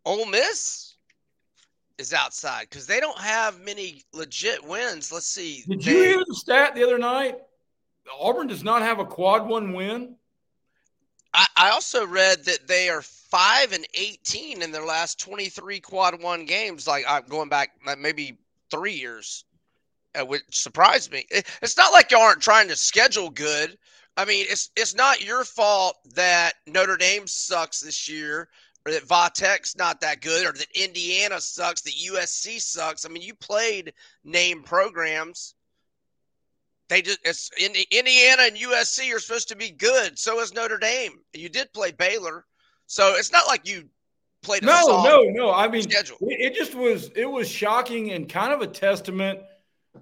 [0.06, 0.87] Ole Miss
[1.98, 5.12] is outside because they don't have many legit wins.
[5.12, 5.64] Let's see.
[5.68, 7.40] Did they, you hear the stat the other night?
[8.20, 10.16] Auburn does not have a quad one win.
[11.34, 15.80] I, I also read that they are five and eighteen in their last twenty three
[15.80, 16.88] quad one games.
[16.88, 18.38] Like I'm going back maybe
[18.72, 19.44] three years.
[20.18, 21.28] Uh, which surprised me.
[21.30, 23.78] It's not like you aren't trying to schedule good.
[24.16, 28.50] I mean, it's it's not your fault that Notre Dame sucks this year,
[28.88, 33.06] or that Vatech's not that good, or that Indiana sucks, that USC sucks.
[33.06, 35.56] I mean, you played name programs.
[36.88, 37.52] They just it's
[37.92, 40.18] Indiana and USC are supposed to be good.
[40.18, 41.20] So is Notre Dame.
[41.34, 42.46] You did play Baylor,
[42.86, 43.90] so it's not like you
[44.42, 44.64] played.
[44.64, 45.54] no, no, no.
[45.54, 46.16] I mean, schedule.
[46.22, 49.42] it just was it was shocking and kind of a testament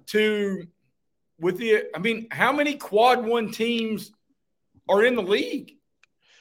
[0.06, 0.64] to
[1.40, 1.86] with the.
[1.92, 4.12] I mean, how many quad one teams
[4.88, 5.72] are in the league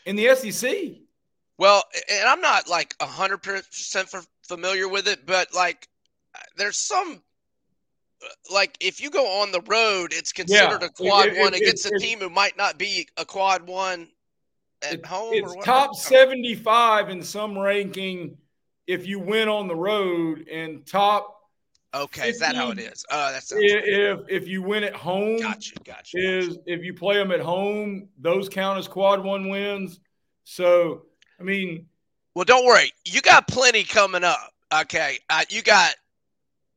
[0.06, 1.05] in the SEC?
[1.58, 4.14] Well, and I'm not like hundred percent
[4.44, 5.88] familiar with it, but like,
[6.58, 7.22] there's some
[8.52, 10.88] like if you go on the road, it's considered yeah.
[10.88, 13.68] a quad it, it, one it, against a team who might not be a quad
[13.68, 14.08] one
[14.82, 15.34] at home.
[15.34, 18.38] It's top seventy five in some ranking
[18.88, 21.32] if you win on the road, and top.
[21.94, 23.06] Okay, is that how it is?
[23.10, 25.40] Oh, that's if if you win at home.
[25.40, 26.18] Gotcha, gotcha.
[26.18, 26.62] Is gotcha.
[26.66, 30.00] if you play them at home, those count as quad one wins.
[30.44, 31.04] So,
[31.40, 31.88] I mean,
[32.34, 34.52] well, don't worry, you got plenty coming up.
[34.82, 35.96] Okay, uh, you got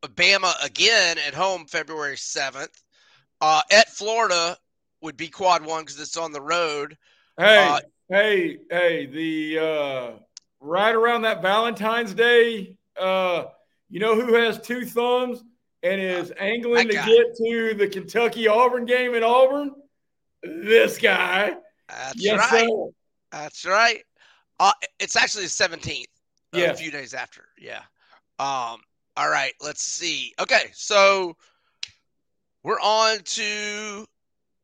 [0.03, 2.83] Bama again at home February 7th.
[3.41, 4.57] Uh, at Florida
[5.01, 6.97] would be quad one because it's on the road.
[7.39, 10.11] Hey, uh, hey, hey, the uh,
[10.61, 13.45] right around that Valentine's Day, uh,
[13.91, 15.45] you know who has two thumbs
[15.83, 19.73] and is angling to get to the Kentucky Auburn game in Auburn?
[20.43, 21.53] This guy.
[21.89, 22.69] That's yes, right.
[22.69, 22.91] Sir.
[23.31, 24.03] That's right.
[24.61, 26.05] Uh, it's actually the 17th.
[26.53, 26.71] Yeah.
[26.71, 27.45] A few days after.
[27.59, 27.83] Yeah.
[28.39, 28.81] Um,
[29.17, 30.33] all right, let's see.
[30.41, 31.37] Okay, so
[32.63, 34.07] we're on to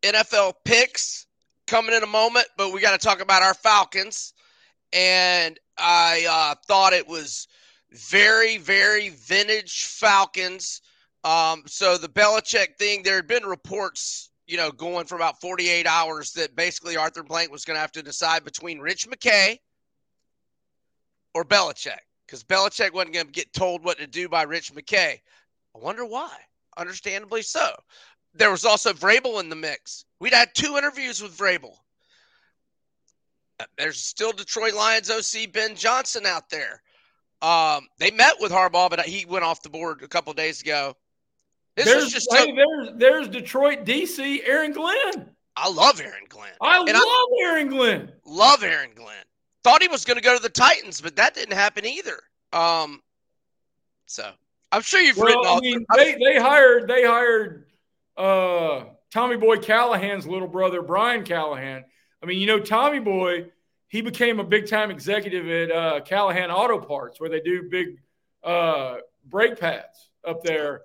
[0.02, 1.26] NFL picks
[1.66, 4.33] coming in a moment, but we got to talk about our Falcons.
[4.92, 7.48] And I uh, thought it was
[7.90, 10.80] very, very vintage Falcons.
[11.24, 15.87] Um, so the Belichick thing, there had been reports, you know, going for about 48
[15.87, 19.59] hours that basically Arthur Blank was going to have to decide between Rich McKay
[21.34, 25.20] or Belichick because Belichick wasn't going to get told what to do by Rich McKay.
[25.74, 26.30] I wonder why.
[26.76, 27.70] Understandably so.
[28.34, 30.04] There was also Vrabel in the mix.
[30.20, 31.76] We'd had two interviews with Vrabel.
[33.60, 36.82] Uh, there's still Detroit Lions OC Ben Johnson out there.
[37.42, 40.96] Um, they met with Harbaugh, but he went off the board a couple days ago.
[41.76, 45.30] This there's, just hey, there's there's Detroit DC Aaron Glenn.
[45.56, 46.52] I love Aaron Glenn.
[46.60, 48.12] I and love I Aaron Glenn.
[48.24, 49.24] Love Aaron Glenn.
[49.64, 52.20] Thought he was going to go to the Titans, but that didn't happen either.
[52.53, 53.00] Um,
[54.07, 54.31] so
[54.70, 55.46] I'm sure you've well, written.
[55.46, 57.66] I mean, they they hired they hired
[58.16, 61.85] uh, Tommy Boy Callahan's little brother Brian Callahan.
[62.22, 63.46] I mean, you know, Tommy Boy,
[63.88, 67.98] he became a big time executive at uh, Callahan Auto Parts, where they do big
[68.42, 70.83] uh, brake pads up there.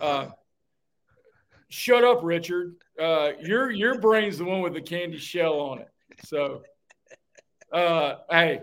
[0.00, 0.28] Uh,
[1.68, 2.76] shut up, Richard.
[3.00, 5.90] Uh, your your brain's the one with the candy shell on it.
[6.24, 6.62] So
[7.74, 8.62] uh, hey,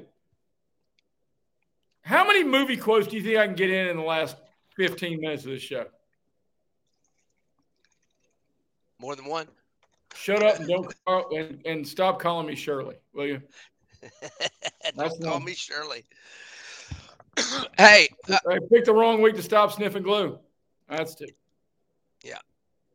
[2.02, 4.38] how many movie quotes do you think I can get in in the last
[4.78, 5.86] 15 minutes of this show?
[9.00, 9.48] More than one.
[10.16, 13.42] Shut up and don't call, and, and stop calling me Shirley, will you?
[14.22, 15.46] That's don't call one.
[15.46, 16.06] me Shirley.
[17.78, 20.38] hey, uh, I picked the wrong week to stop sniffing glue.
[20.90, 21.32] That's it.
[22.24, 22.40] Yeah,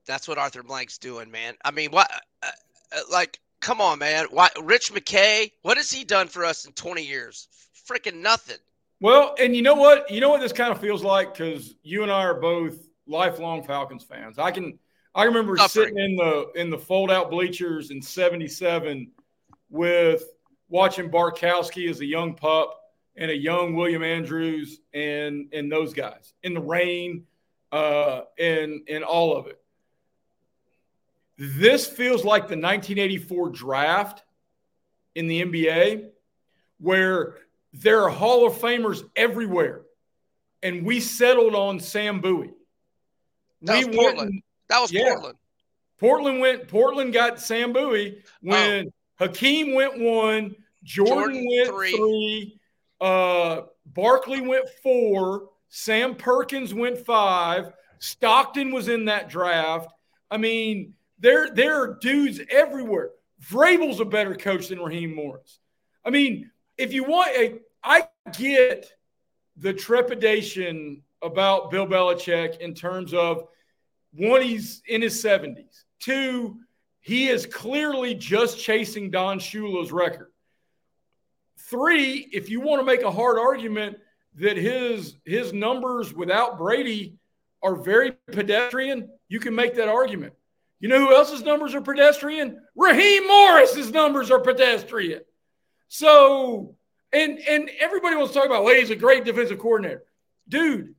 [0.07, 1.55] that's what Arthur Blank's doing, man.
[1.65, 2.11] I mean, what?
[2.43, 2.51] Uh,
[2.93, 4.27] uh, like, come on, man.
[4.31, 5.51] Why Rich McKay?
[5.63, 7.49] What has he done for us in 20 years?
[7.91, 8.59] Freaking nothing.
[9.01, 10.09] Well, and you know what?
[10.09, 13.65] You know what this kind of feels like because you and I are both lifelong
[13.65, 14.39] Falcons fans.
[14.39, 14.79] I can
[15.17, 15.89] I remember Suffering.
[15.89, 19.11] sitting in the in the fold out bleachers in 77
[19.69, 20.25] with
[20.69, 22.81] watching Bartkowski as a young pup
[23.17, 27.25] and a young William Andrews and and those guys in the rain
[27.73, 29.61] uh and and all of it.
[31.39, 34.23] This feels like the 1984 draft
[35.15, 36.09] in the NBA
[36.79, 37.37] where
[37.73, 39.83] there are Hall of Famers everywhere.
[40.63, 42.53] And we settled on Sam Bowie.
[43.63, 44.31] That we was Portland.
[44.31, 45.39] And, that was yeah, Portland.
[45.99, 49.27] Portland went, Portland got Sam Bowie when oh.
[49.27, 52.61] Hakeem went one, Jordan, Jordan went three, three
[53.01, 59.93] uh, Barkley went four, Sam Perkins went five, Stockton was in that draft.
[60.31, 63.11] I mean, there, there are dudes everywhere.
[63.45, 65.61] Vrabel's a better coach than Raheem Morris.
[66.05, 68.91] I mean, if you want a, I get
[69.57, 73.45] the trepidation about Bill Belichick in terms of
[74.13, 75.85] one, he's in his 70s.
[76.01, 76.59] Two,
[77.01, 80.33] he is clearly just chasing Don Shula's record.
[81.59, 83.99] Three, if you want to make a hard argument
[84.37, 87.19] that his his numbers without Brady
[87.63, 90.35] are very pedestrian, you can make that argument.
[90.81, 92.61] You know who else's numbers are pedestrian?
[92.75, 95.23] Raheem Morris's numbers are pedestrian.
[95.89, 96.77] So,
[97.13, 100.05] and and everybody wants to talk about, well, he's a great defensive coordinator.
[100.49, 100.95] Dude,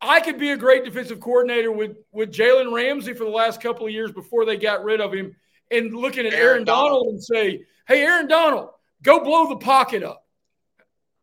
[0.00, 3.86] I could be a great defensive coordinator with with Jalen Ramsey for the last couple
[3.86, 5.34] of years before they got rid of him,
[5.70, 6.90] and looking at Aaron, Aaron Donald.
[6.90, 8.70] Donald and say, "Hey, Aaron Donald,
[9.02, 10.24] go blow the pocket up."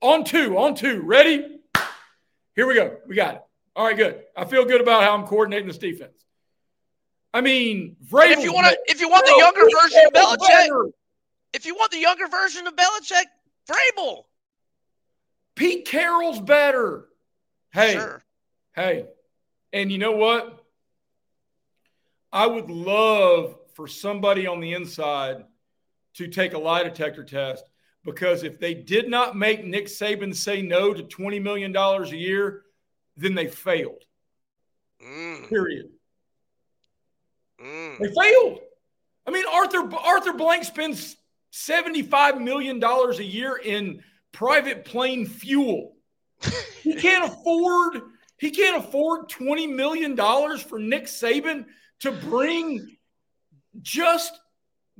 [0.01, 1.01] On two, on two.
[1.01, 1.59] Ready?
[2.55, 2.97] Here we go.
[3.07, 3.41] We got it.
[3.75, 4.21] All right, good.
[4.35, 6.25] I feel good about how I'm coordinating this defense.
[7.33, 10.91] I mean, Vrabel, if you want to, if you want the younger version of Belichick,
[11.53, 13.25] if you want the younger version of Belichick,
[13.67, 14.25] Vrabel.
[15.55, 17.07] Pete Carroll's better.
[17.71, 18.23] Hey, sure.
[18.75, 19.07] hey,
[19.71, 20.63] and you know what?
[22.31, 25.43] I would love for somebody on the inside
[26.15, 27.63] to take a lie detector test
[28.05, 32.63] because if they did not make Nick Saban say no to $20 million a year,
[33.17, 34.03] then they failed.
[35.03, 35.47] Mm.
[35.49, 35.89] Period.
[37.63, 37.99] Mm.
[37.99, 38.59] They failed.
[39.25, 41.15] I mean, Arthur Arthur Blank spends
[41.53, 45.93] $75 million a year in private plane fuel.
[46.81, 48.01] he can't afford
[48.37, 51.65] he can't afford $20 million for Nick Saban
[52.01, 52.97] to bring
[53.81, 54.37] just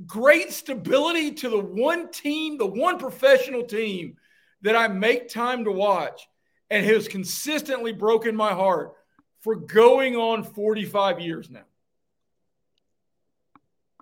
[0.06, 4.16] great stability to the one team, the one professional team
[4.62, 6.26] that I make time to watch
[6.70, 8.94] and has consistently broken my heart
[9.42, 11.66] for going on 45 years now.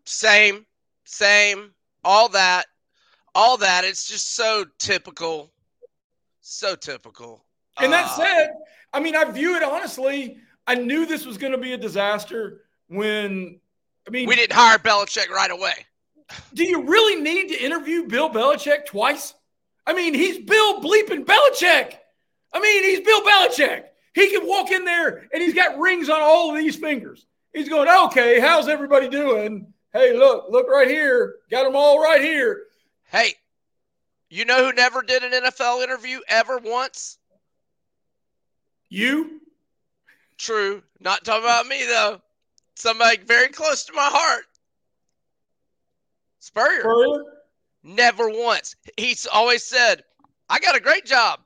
[0.06, 0.66] Same,
[1.06, 1.72] same,
[2.04, 2.66] all that,
[3.36, 3.84] all that.
[3.84, 5.52] It's just so typical.
[6.41, 7.45] So typical.
[7.78, 8.49] And that uh, said,
[8.93, 10.38] I mean, I view it honestly.
[10.68, 13.60] I knew this was going to be a disaster when
[14.08, 15.74] I mean, we didn't hire Belichick right away.
[16.54, 19.34] Do you really need to interview Bill Belichick twice?
[19.86, 21.93] I mean, he's Bill bleeping Belichick.
[22.54, 23.84] I mean, he's Bill Belichick.
[24.14, 27.26] He can walk in there and he's got rings on all of these fingers.
[27.54, 29.74] He's going, okay, how's everybody doing?
[29.94, 31.36] Hey, look, look right here.
[31.50, 32.64] Got them all right here.
[33.06, 33.34] Hey,
[34.30, 37.18] you know who never did an NFL interview ever once?
[38.89, 39.42] You?
[40.38, 40.82] True.
[41.00, 42.22] Not talking about me, though
[42.82, 44.46] somebody very close to my heart.
[46.39, 46.82] Spurrier.
[46.82, 47.24] Spurrier?
[47.84, 48.76] Never once.
[48.98, 50.04] He's always said,
[50.50, 51.39] I got a great job.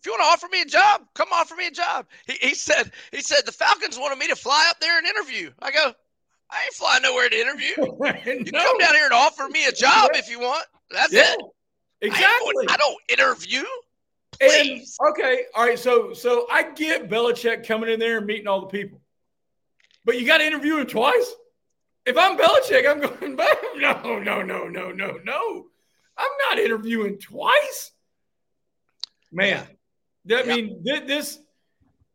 [0.00, 2.06] If you want to offer me a job, come offer me a job.
[2.26, 5.50] He, he said, he said the Falcons wanted me to fly up there and interview.
[5.60, 5.94] I go,
[6.50, 7.74] I ain't flying nowhere to interview.
[7.78, 8.62] You no.
[8.62, 10.66] come down here and offer me a job if you want.
[10.90, 11.40] That's yeah, it.
[12.02, 12.66] Exactly.
[12.68, 13.62] I, I, don't interview.
[14.40, 14.96] Please.
[15.00, 15.44] And, okay.
[15.54, 15.78] All right.
[15.78, 19.00] So so I get Belichick coming in there and meeting all the people.
[20.04, 21.32] But you got to interview him twice.
[22.06, 23.56] If I'm Belichick, I'm going back.
[23.76, 25.66] No, no, no, no, no, no.
[26.16, 27.92] I'm not interviewing twice.
[29.32, 29.64] Man,
[30.24, 30.56] that yep.
[30.56, 31.38] mean this,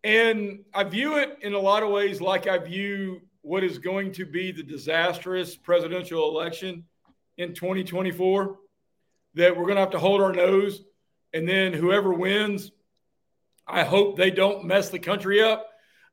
[0.04, 4.12] and I view it in a lot of ways like I view what is going
[4.14, 6.86] to be the disastrous presidential election
[7.38, 8.58] in 2024.
[9.36, 10.82] That we're going to have to hold our nose,
[11.34, 12.72] and then whoever wins,
[13.68, 15.68] I hope they don't mess the country up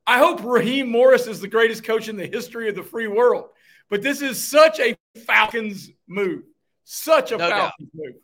[0.05, 3.45] I hope Raheem Morris is the greatest coach in the history of the free world.
[3.89, 6.43] But this is such a Falcons move.
[6.83, 7.93] Such a no Falcons doubt.
[7.93, 8.15] move.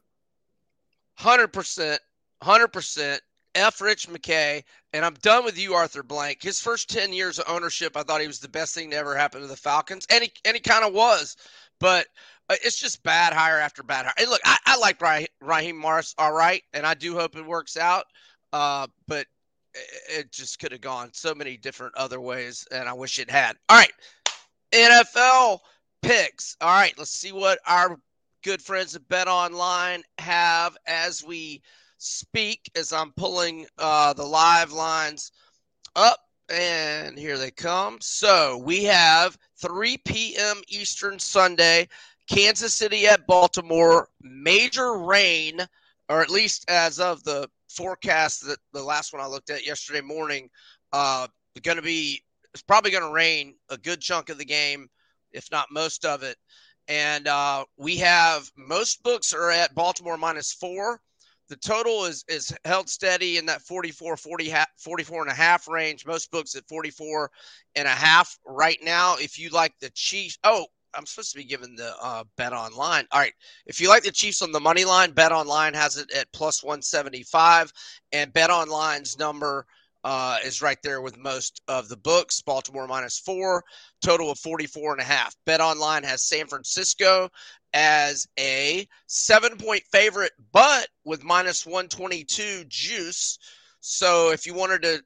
[1.19, 1.97] 100%.
[2.43, 3.19] 100%.
[3.55, 3.81] F.
[3.81, 4.63] Rich McKay.
[4.93, 6.41] And I'm done with you, Arthur Blank.
[6.41, 9.15] His first 10 years of ownership, I thought he was the best thing to ever
[9.15, 10.07] happen to the Falcons.
[10.09, 11.37] And he, and he kind of was.
[11.79, 12.07] But
[12.49, 14.13] uh, it's just bad hire after bad hire.
[14.17, 15.01] And look, I, I like
[15.41, 16.63] Raheem Morris all right.
[16.73, 18.05] And I do hope it works out.
[18.51, 19.27] Uh, but
[20.09, 23.55] it just could have gone so many different other ways, and I wish it had.
[23.69, 23.91] All right,
[24.71, 25.59] NFL
[26.01, 26.55] picks.
[26.61, 27.99] All right, let's see what our
[28.43, 31.61] good friends at Bet Online have as we
[31.99, 32.71] speak.
[32.75, 35.31] As I'm pulling uh, the live lines
[35.95, 36.19] up,
[36.49, 37.97] and here they come.
[38.01, 40.61] So we have 3 p.m.
[40.67, 41.87] Eastern Sunday,
[42.27, 44.09] Kansas City at Baltimore.
[44.21, 45.59] Major rain,
[46.09, 50.01] or at least as of the forecast that the last one I looked at yesterday
[50.01, 50.49] morning,
[50.91, 51.27] uh,
[51.61, 52.23] going to be
[52.53, 54.89] it's probably going to rain a good chunk of the game,
[55.31, 56.37] if not most of it.
[56.87, 60.99] And uh, we have most books are at Baltimore minus four.
[61.49, 66.05] The total is is held steady in that 44, 40, 44 and a half range.
[66.05, 67.31] Most books at 44
[67.75, 69.15] and a half right now.
[69.17, 73.05] If you like the Chiefs, oh, I'm supposed to be giving the uh, bet online.
[73.11, 73.33] All right.
[73.65, 76.63] If you like the Chiefs on the money line, bet online has it at plus
[76.63, 77.71] 175.
[78.11, 79.65] And bet online's number
[80.03, 82.41] uh, is right there with most of the books.
[82.41, 83.63] Baltimore minus four,
[84.03, 85.35] total of 44 and a half.
[85.45, 87.29] Bet online has San Francisco
[87.73, 93.37] as a seven point favorite, but with minus 122 juice.
[93.81, 95.03] So if you wanted to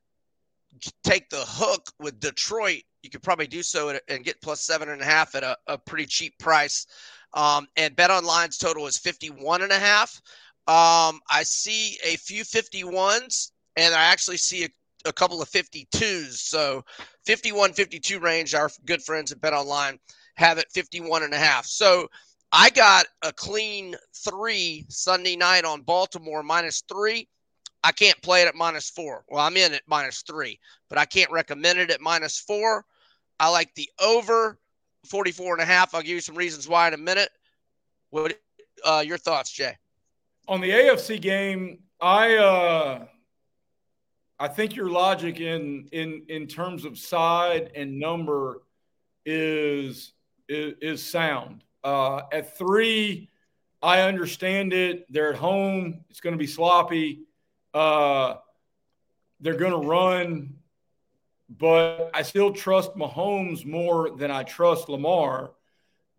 [1.03, 5.01] take the hook with Detroit, you could probably do so and get plus seven and
[5.01, 6.87] a half at a, a pretty cheap price.
[7.33, 10.21] Um, and Bet Online's total is 51 and a half.
[10.65, 14.69] Um, I see a few 51s and I actually see a,
[15.05, 16.33] a couple of 52s.
[16.33, 16.83] So
[17.25, 19.99] 51, 52 range, our good friends at Bet Online
[20.35, 21.65] have it 51 and a half.
[21.65, 22.09] So
[22.51, 27.27] I got a clean three Sunday night on Baltimore minus three.
[27.83, 29.25] I can't play it at minus four.
[29.27, 32.85] Well, I'm in at minus three, but I can't recommend it at minus four.
[33.39, 34.57] I like the over
[35.05, 35.93] 44 and a half.
[35.93, 37.29] I'll give you some reasons why in a minute.
[38.11, 38.39] What
[38.85, 39.75] uh, your thoughts, Jay?
[40.47, 43.05] On the AFC game, I uh,
[44.43, 48.63] I think your logic in in in terms of side and number
[49.25, 50.11] is
[50.49, 51.63] is, is sound.
[51.81, 53.29] Uh, at three,
[53.81, 55.09] I understand it.
[55.09, 56.03] They're at home.
[56.09, 57.21] It's going to be sloppy.
[57.73, 58.35] Uh,
[59.39, 60.55] they're going to run,
[61.47, 65.51] but I still trust Mahomes more than I trust Lamar.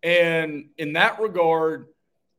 [0.01, 1.89] And in that regard,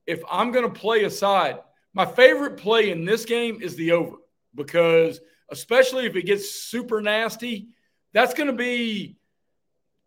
[0.04, 1.60] if I'm going to play aside,
[1.94, 4.16] my favorite play in this game is the over
[4.52, 5.20] because,
[5.50, 7.68] especially if it gets super nasty,
[8.12, 9.16] that's going to be,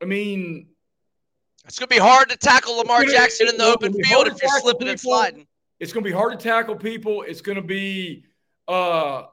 [0.01, 0.67] I mean,
[1.65, 4.41] it's going to be hard to tackle Lamar gonna, Jackson in the open field if
[4.41, 4.89] you're slipping people.
[4.89, 5.47] and sliding.
[5.79, 7.21] It's going to be hard to tackle people.
[7.21, 8.25] It's going to be
[8.67, 9.23] uh,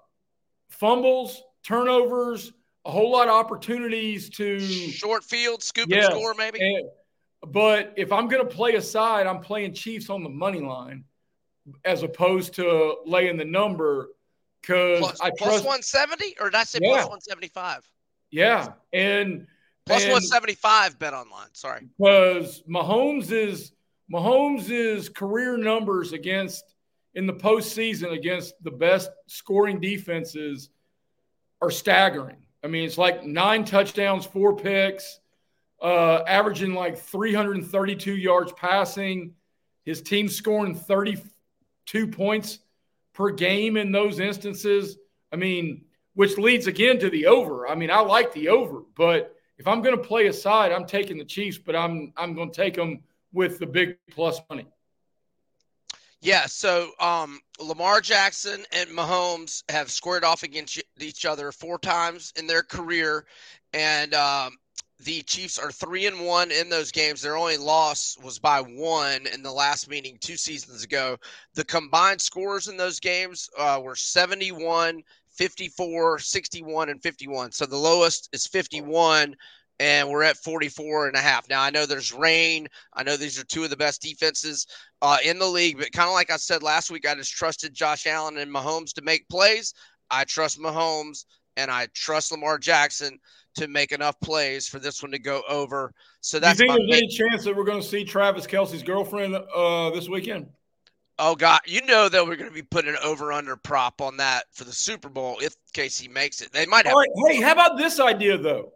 [0.68, 2.52] fumbles, turnovers,
[2.84, 6.60] a whole lot of opportunities to short field, scoop yes, and score, maybe.
[6.60, 6.88] And,
[7.52, 11.04] but if I'm going to play a side, I'm playing Chiefs on the money line
[11.84, 14.10] as opposed to laying the number
[14.66, 16.90] because I plus 170 or did I say yeah.
[16.90, 17.88] plus 175?
[18.30, 19.46] Yeah, and
[19.86, 21.48] plus 175 bet online.
[21.52, 23.72] Sorry, because Mahomes is
[24.12, 26.74] Mahomes is career numbers against
[27.14, 30.70] in the postseason against the best scoring defenses
[31.62, 32.36] are staggering.
[32.62, 35.20] I mean, it's like nine touchdowns, four picks,
[35.80, 39.34] uh, averaging like 332 yards passing.
[39.84, 42.58] His team scoring 32 points
[43.16, 44.98] per game in those instances.
[45.32, 47.66] I mean, which leads again to the over.
[47.66, 50.86] I mean, I like the over, but if I'm going to play a side, I'm
[50.86, 53.02] taking the Chiefs, but I'm I'm going to take them
[53.32, 54.66] with the big plus money.
[56.20, 62.32] Yeah, so um, Lamar Jackson and Mahomes have squared off against each other four times
[62.36, 63.26] in their career,
[63.72, 64.56] and um,
[64.98, 67.20] the Chiefs are three and one in those games.
[67.20, 71.18] Their only loss was by one in the last meeting two seasons ago.
[71.54, 77.52] The combined scores in those games uh, were 71, 54, 61, and 51.
[77.52, 79.36] So the lowest is 51
[79.78, 81.48] and we're at 44 and a half.
[81.50, 82.66] Now, I know there's rain.
[82.94, 84.66] I know these are two of the best defenses
[85.02, 87.74] uh, in the league, but kind of like I said last week, I just trusted
[87.74, 89.74] Josh Allen and Mahomes to make plays.
[90.10, 91.26] I trust Mahomes
[91.58, 93.18] and I trust Lamar Jackson
[93.56, 95.92] to make enough plays for this one to go over.
[96.20, 96.58] So that's.
[96.58, 99.90] Do you think there's any chance that we're going to see Travis Kelce's girlfriend uh,
[99.90, 100.46] this weekend?
[101.18, 104.44] Oh God, you know that we're going to be putting an over/under prop on that
[104.52, 106.52] for the Super Bowl if KC makes it.
[106.52, 106.94] They might have.
[106.94, 108.72] Right, hey, how about this idea though?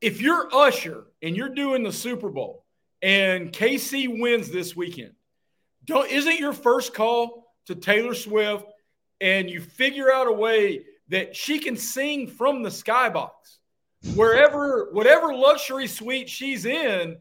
[0.00, 2.64] if you're Usher and you're doing the Super Bowl
[3.02, 5.12] and KC wins this weekend,
[5.84, 8.64] don't isn't your first call to Taylor Swift
[9.20, 13.30] and you figure out a way that she can sing from the skybox
[14.14, 17.16] wherever whatever luxury suite she's in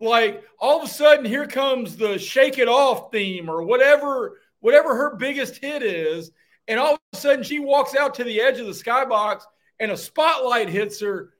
[0.00, 4.94] like all of a sudden here comes the shake it off theme or whatever whatever
[4.94, 6.30] her biggest hit is
[6.68, 9.42] and all of a sudden she walks out to the edge of the skybox
[9.80, 11.32] and a spotlight hits her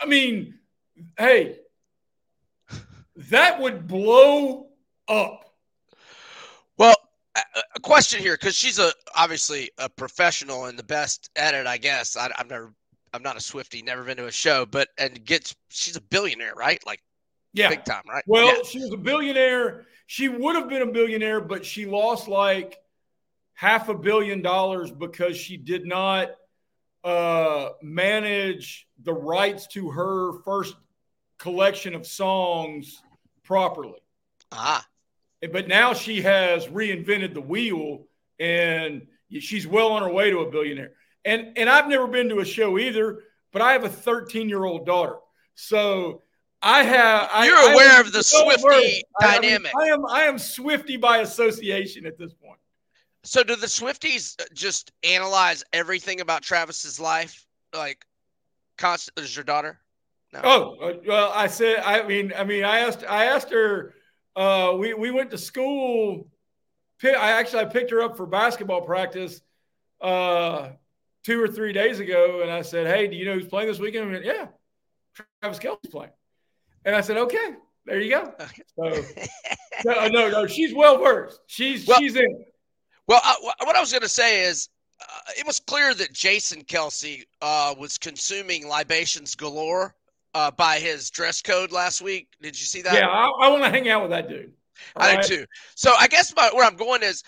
[0.00, 0.54] I mean,
[1.18, 1.58] hey,
[3.16, 4.68] that would blow
[5.08, 5.44] up.
[6.76, 6.94] Well,
[7.74, 11.66] a question here because she's a obviously a professional and the best at it.
[11.66, 12.72] I guess I, have never,
[13.12, 16.54] I'm not a Swifty, never been to a show, but and gets she's a billionaire,
[16.54, 16.84] right?
[16.86, 17.02] Like,
[17.52, 18.24] yeah, big time, right?
[18.26, 18.62] Well, yeah.
[18.62, 19.86] she was a billionaire.
[20.06, 22.78] She would have been a billionaire, but she lost like
[23.54, 26.30] half a billion dollars because she did not
[27.04, 30.76] uh, manage the rights to her first
[31.38, 33.02] collection of songs
[33.44, 34.00] properly.
[34.52, 34.86] Ah.
[35.52, 38.04] But now she has reinvented the wheel
[38.38, 39.06] and
[39.40, 40.92] she's well on her way to a billionaire.
[41.24, 43.20] And and I've never been to a show either,
[43.52, 45.16] but I have a 13 year old daughter.
[45.54, 46.22] So
[46.62, 47.30] I have.
[47.44, 49.72] You're I, aware I of the Swifty dynamic.
[49.76, 50.06] I, I am.
[50.06, 52.58] I am Swifty by association at this point.
[53.24, 57.46] So do the Swifties just analyze everything about Travis's life?
[57.74, 58.06] Like,
[58.76, 59.78] constant is your daughter?
[60.32, 60.40] No.
[60.44, 63.94] Oh, well, I said, I mean, I mean, I asked, I asked her.
[64.36, 66.28] Uh, we we went to school.
[67.02, 69.40] I actually I picked her up for basketball practice
[70.00, 70.70] uh,
[71.28, 73.78] two or three days ago, and I said, "Hey, do you know who's playing this
[73.78, 74.46] weekend?" Went, yeah,
[75.42, 76.12] Travis Kelce's playing.
[76.86, 77.54] And I said, "Okay,
[77.84, 78.32] there you go."
[78.76, 79.04] So,
[79.84, 81.40] no, no, no, she's well versed.
[81.46, 82.44] She's well, she's in.
[83.06, 84.70] Well, uh, what I was going to say is
[85.02, 89.94] uh, it was clear that Jason Kelce uh, was consuming libations galore
[90.32, 92.28] uh, by his dress code last week.
[92.40, 92.94] Did you see that?
[92.94, 94.54] Yeah, I, I want to hang out with that dude.
[94.96, 95.24] I right.
[95.24, 95.46] do too.
[95.74, 97.22] So I guess my, where I'm going is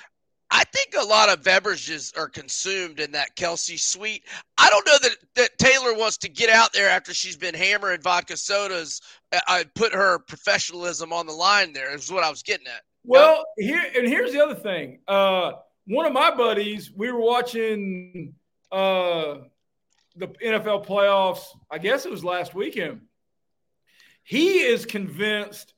[0.50, 4.24] I think a lot of beverages are consumed in that Kelce suite.
[4.58, 8.00] I don't know that, that Taylor wants to get out there after she's been hammering
[8.00, 9.00] vodka sodas.
[9.46, 12.82] I put her professionalism on the line there, is what I was getting at.
[13.04, 14.98] Well, here and here's the other thing.
[15.06, 15.52] Uh,
[15.86, 18.34] one of my buddies, we were watching
[18.72, 19.36] uh,
[20.16, 23.02] the NFL playoffs, I guess it was last weekend.
[24.22, 25.74] He is convinced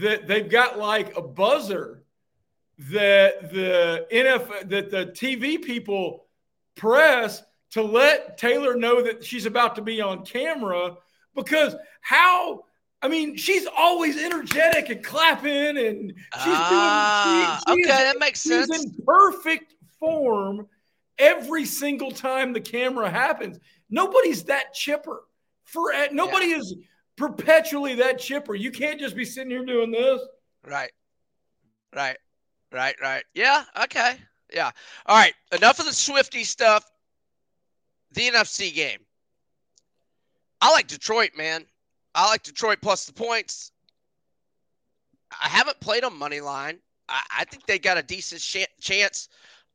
[0.00, 2.04] that they've got like a buzzer
[2.78, 6.26] that the NFL that the TV people
[6.76, 10.96] press to let Taylor know that she's about to be on camera
[11.34, 12.64] because how
[13.02, 18.12] I mean she's always energetic and clapping and she's ah, doing she, she okay is,
[18.12, 18.70] that makes sense.
[18.70, 20.68] in perfect form
[21.18, 23.58] every single time the camera happens.
[23.90, 25.24] Nobody's that chipper.
[25.64, 26.58] For nobody yeah.
[26.58, 26.76] is
[27.16, 28.54] perpetually that chipper.
[28.54, 30.20] You can't just be sitting here doing this.
[30.64, 30.92] Right.
[31.94, 32.16] Right
[32.72, 33.24] Right, right.
[33.34, 34.16] Yeah, okay.
[34.52, 34.70] Yeah.
[35.06, 35.34] All right.
[35.52, 36.84] Enough of the Swifty stuff.
[38.12, 39.00] The NFC game.
[40.60, 41.64] I like Detroit, man.
[42.14, 43.72] I like Detroit plus the points.
[45.30, 46.78] I haven't played on money line.
[47.08, 49.28] I, I think they got a decent sh- chance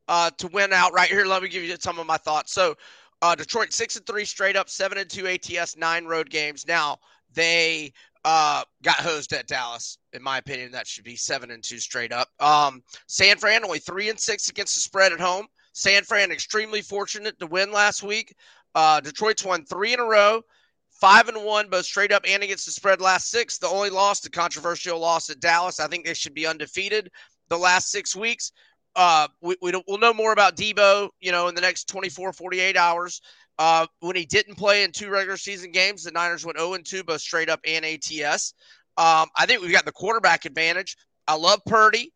[0.07, 1.25] uh, to win out right here.
[1.25, 2.51] Let me give you some of my thoughts.
[2.51, 2.75] So,
[3.21, 6.67] uh, Detroit six and three straight up, seven and two ATS, nine road games.
[6.67, 6.97] Now
[7.33, 7.93] they
[8.25, 9.97] uh, got hosed at Dallas.
[10.13, 12.29] In my opinion, that should be seven and two straight up.
[12.39, 15.47] Um, San Fran only three and six against the spread at home.
[15.73, 18.35] San Fran extremely fortunate to win last week.
[18.75, 20.41] Uh, Detroit's won three in a row,
[20.89, 23.57] five and one, both straight up and against the spread last six.
[23.57, 25.79] The only loss, the controversial loss at Dallas.
[25.79, 27.11] I think they should be undefeated
[27.49, 28.51] the last six weeks.
[28.95, 32.77] Uh, we, we will know more about Deebo, you know, in the next 24, 48
[32.77, 33.21] hours.
[33.59, 37.03] Uh, when he didn't play in two regular season games, the Niners went 0 2,
[37.03, 38.53] both straight up and ATS.
[38.97, 40.97] Um, I think we've got the quarterback advantage.
[41.27, 42.13] I love Purdy,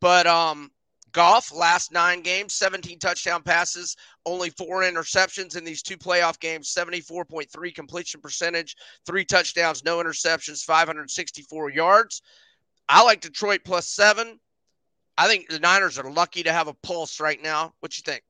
[0.00, 0.70] but um,
[1.12, 6.72] Goff, last nine games, 17 touchdown passes, only four interceptions in these two playoff games,
[6.72, 8.76] 74.3 completion percentage,
[9.06, 12.22] three touchdowns, no interceptions, 564 yards.
[12.88, 14.38] I like Detroit plus seven.
[15.16, 17.74] I think the Niners are lucky to have a pulse right now.
[17.80, 18.22] What you think?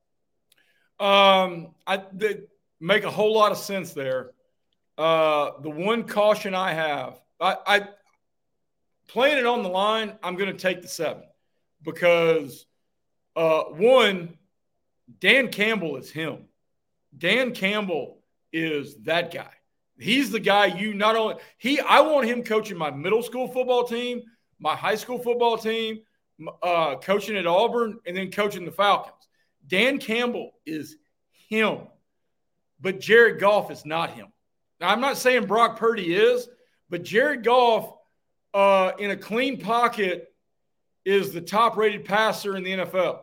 [0.99, 2.41] Um, I they
[2.79, 4.31] make a whole lot of sense there.
[4.97, 7.87] Uh, the one caution I have, I, I
[9.07, 11.23] playing it on the line, I'm going to take the seven
[11.81, 12.65] because
[13.35, 14.37] uh, one,
[15.19, 16.45] Dan Campbell is him.
[17.17, 18.19] Dan Campbell
[18.51, 19.51] is that guy.
[19.97, 21.79] He's the guy you not only he.
[21.79, 24.23] I want him coaching my middle school football team,
[24.59, 25.99] my high school football team,
[26.63, 29.27] uh, coaching at Auburn, and then coaching the Falcons.
[29.69, 30.97] Dan Campbell is
[31.47, 31.79] him,
[32.81, 34.27] but Jared Goff is not him.
[34.81, 36.47] Now, I'm not saying Brock Purdy is,
[36.89, 37.93] but Jared Goff
[38.53, 40.33] uh, in a clean pocket
[41.05, 43.21] is the top rated passer in the NFL.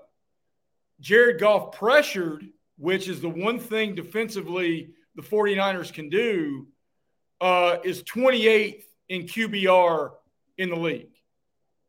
[1.00, 2.46] Jared Goff pressured,
[2.78, 6.66] which is the one thing defensively the 49ers can do,
[7.40, 10.10] uh, is 28th in QBR
[10.58, 11.10] in the league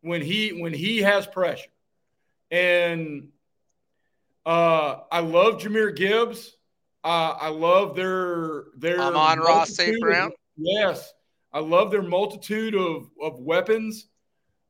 [0.01, 1.69] when he when he has pressure.
[2.51, 3.29] And
[4.47, 6.55] uh, I love Jahmyr Gibbs.
[7.03, 9.99] Uh, I love their their Amon-Ra St.
[9.99, 10.31] Brown.
[10.55, 11.13] Yes,
[11.51, 14.07] I love their multitude of of weapons.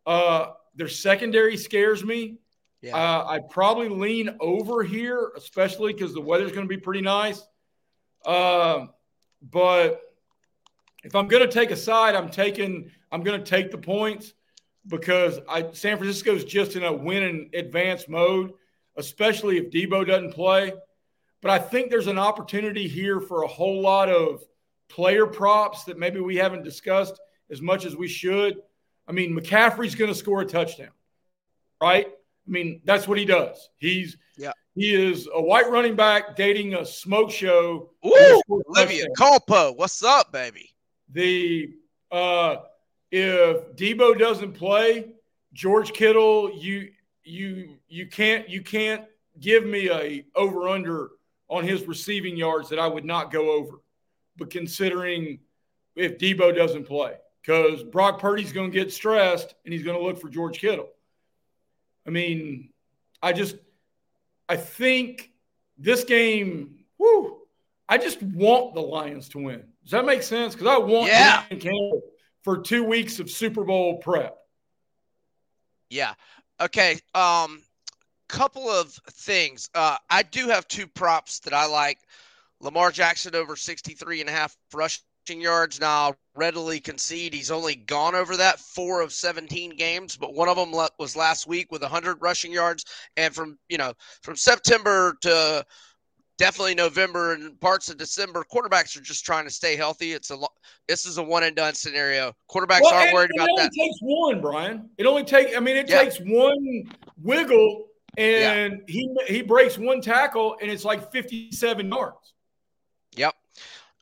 [0.08, 2.40] Uh, their secondary scares me.
[2.82, 2.96] Yeah.
[2.96, 7.46] Uh, I probably lean over here, especially because the weather's going to be pretty nice.
[8.26, 8.88] Uh,
[9.44, 10.02] but
[11.04, 14.34] if I'm going to take a side, I'm taking I'm going to take the points
[14.88, 18.54] because I San Francisco's just in a win and advance mode
[18.98, 20.74] especially if Deebo doesn't play.
[21.42, 24.44] But I think there's an opportunity here for a whole lot of
[24.90, 27.20] player props that maybe we haven't discussed
[27.50, 28.58] as much as we should.
[29.08, 30.92] I mean, McCaffrey's going to score a touchdown,
[31.82, 32.08] right?
[32.08, 33.70] I mean, that's what he does.
[33.78, 34.52] He's yeah.
[34.76, 37.90] He is a white running back dating a smoke show.
[38.06, 40.70] Ooh, Olivia Culpo, what's up, baby?
[41.12, 41.74] The
[42.12, 42.58] uh,
[43.12, 45.14] if Debo doesn't play,
[45.54, 46.92] George Kittle, you
[47.28, 49.04] you you can't you can't
[49.40, 51.10] give me a over under
[51.50, 53.82] on his receiving yards that I would not go over.
[54.38, 55.40] But considering
[55.96, 60.04] if Deebo doesn't play, because Brock Purdy's going to get stressed and he's going to
[60.04, 60.90] look for George Kittle.
[62.06, 62.70] I mean,
[63.22, 63.58] I just
[64.48, 65.32] I think
[65.78, 67.40] this game, whoo,
[67.90, 69.64] I just want the Lions to win.
[69.84, 70.54] Does that make sense?
[70.54, 71.44] Because I want yeah.
[72.44, 74.38] for two weeks of Super Bowl prep.
[75.90, 76.14] Yeah.
[76.60, 77.00] Okay.
[77.14, 77.62] Um,
[78.28, 79.70] couple of things.
[79.74, 82.00] Uh, I do have two props that I like.
[82.60, 85.02] Lamar Jackson over 63 and a half rushing
[85.42, 85.80] yards.
[85.80, 90.50] Now, I'll readily concede he's only gone over that four of 17 games, but one
[90.50, 92.86] of them was last week with 100 rushing yards.
[93.16, 93.94] And from you know
[94.24, 95.66] from September to
[96.38, 100.14] definitely November and parts of December, quarterbacks are just trying to stay healthy.
[100.14, 100.38] It's a
[100.88, 102.34] this is a one and done scenario.
[102.50, 103.72] Quarterbacks well, aren't worried about that.
[103.74, 104.90] It only takes one, Brian.
[104.98, 105.56] It only takes.
[105.56, 106.04] I mean, it yeah.
[106.04, 106.90] takes one
[107.22, 108.94] wiggle, and yeah.
[108.94, 112.34] he he breaks one tackle, and it's like 57 yards.
[113.16, 113.34] Yep.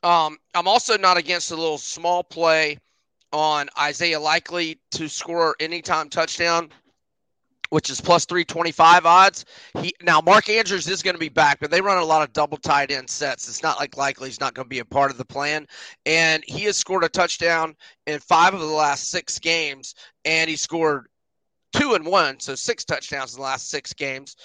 [0.02, 2.78] Um, I'm also not against a little small play
[3.32, 6.70] on Isaiah Likely to score anytime touchdown
[7.70, 9.44] which is plus 325 odds.
[9.80, 12.32] He now Mark Andrews is going to be back, but they run a lot of
[12.32, 13.48] double tight end sets.
[13.48, 15.66] It's not like likely he's not going to be a part of the plan.
[16.04, 17.74] And he has scored a touchdown
[18.06, 19.94] in five of the last six games,
[20.24, 21.06] and he scored
[21.72, 24.36] two and one, so six touchdowns in the last six games.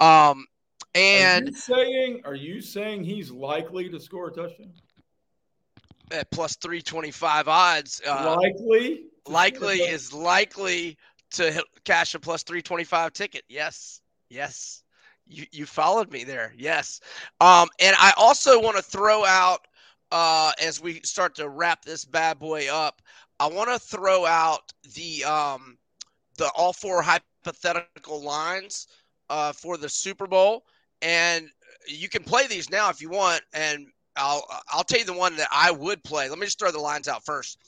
[0.00, 0.46] Um,
[0.94, 4.72] and are you saying are you saying he's likely to score a touchdown?
[6.10, 8.00] At plus 325 odds.
[8.06, 9.06] Uh, likely?
[9.26, 10.96] Likely is likely
[11.36, 13.42] to cash a plus 325 ticket.
[13.48, 14.00] Yes.
[14.28, 14.82] Yes.
[15.26, 16.52] You, you followed me there.
[16.56, 17.00] Yes.
[17.40, 19.66] Um, and I also want to throw out,
[20.12, 23.02] uh, as we start to wrap this bad boy up,
[23.40, 25.78] I want to throw out the, um,
[26.38, 28.86] the all four hypothetical lines,
[29.28, 30.64] uh, for the Super Bowl.
[31.02, 31.48] And
[31.88, 33.42] you can play these now if you want.
[33.52, 36.28] And I'll, I'll tell you the one that I would play.
[36.28, 37.58] Let me just throw the lines out first.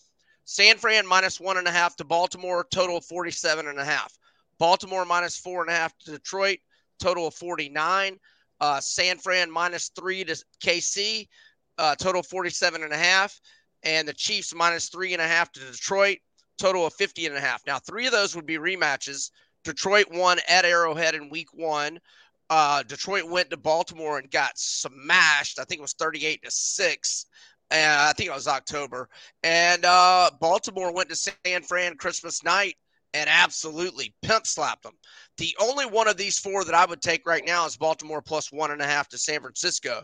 [0.51, 4.17] San Fran minus one and a half to Baltimore, total of 47 and a half.
[4.59, 6.61] Baltimore minus four and a half to Detroit,
[6.99, 8.19] total of 49.
[8.59, 11.29] Uh, San Fran minus three to KC,
[11.77, 13.39] uh, total 47 and a half.
[13.83, 16.17] And the Chiefs minus three and a half to Detroit,
[16.57, 17.61] total of 50 and a half.
[17.67, 19.31] Now, three of those would be rematches.
[19.65, 22.01] Detroit won at Arrowhead in week one.
[22.49, 25.59] Uh, Detroit went to Baltimore and got smashed.
[25.59, 27.27] I think it was 38 to 6
[27.71, 29.09] and I think it was October.
[29.43, 32.77] And uh, Baltimore went to San Fran Christmas night
[33.15, 34.95] and absolutely pimp slapped them.
[35.39, 38.53] The only one of these four that I would take right now is Baltimore plus
[38.53, 40.03] one and a half to San Francisco.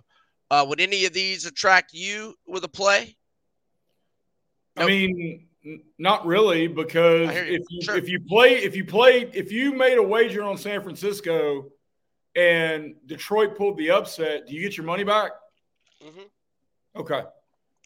[0.50, 3.16] Uh, would any of these attract you with a play?
[4.76, 4.86] Nope.
[4.86, 5.46] I mean,
[5.98, 7.42] not really, because you.
[7.42, 7.96] if you sure.
[7.96, 11.70] if you play if you played if you made a wager on San Francisco
[12.36, 15.32] and Detroit pulled the upset, do you get your money back?
[16.04, 17.00] Mm-hmm.
[17.00, 17.22] Okay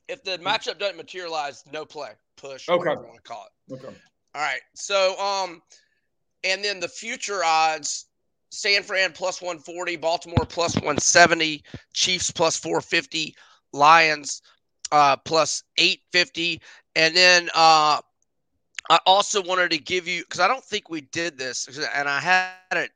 [0.08, 2.78] if the matchup doesn't materialize, no play, push, okay.
[2.78, 3.74] whatever you want to call it.
[3.74, 3.94] Okay.
[4.34, 4.60] All right.
[4.74, 5.62] So, um,
[6.44, 8.06] and then the future odds:
[8.50, 13.34] San Fran plus 140, Baltimore plus 170, Chiefs plus 450,
[13.72, 14.42] Lions
[14.92, 16.60] uh, plus 850,
[16.96, 18.00] and then uh,
[18.90, 22.20] I also wanted to give you because I don't think we did this, and I
[22.20, 22.90] had it.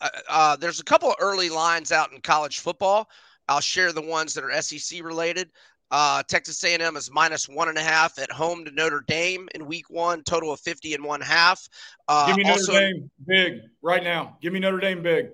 [0.00, 3.08] Uh, uh, there's a couple of early lines out in college football.
[3.48, 5.50] I'll share the ones that are SEC related.
[5.90, 9.64] Uh, Texas A&M is minus one and a half at home to Notre Dame in
[9.66, 11.66] Week One, total of fifty and one half.
[12.06, 14.36] Uh, Give me Notre also, Dame big right now.
[14.42, 15.30] Give me Notre Dame big,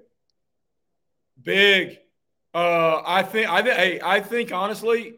[1.43, 1.99] big.
[2.55, 5.15] Uh, I think I think hey, I think honestly,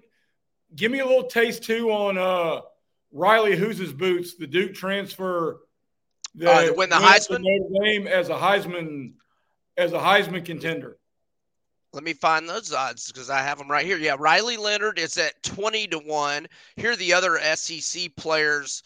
[0.74, 2.62] give me a little taste too on uh,
[3.12, 5.61] Riley Who's boots, the Duke transfer.
[6.37, 7.43] That uh, win the Heisman.
[7.43, 9.12] Notre Dame as a Heisman
[9.76, 10.97] as a Heisman contender.
[11.93, 13.97] Let me find those odds because I have them right here.
[13.97, 16.47] Yeah, Riley Leonard is at 20 to 1.
[16.76, 18.82] Here are the other SEC players.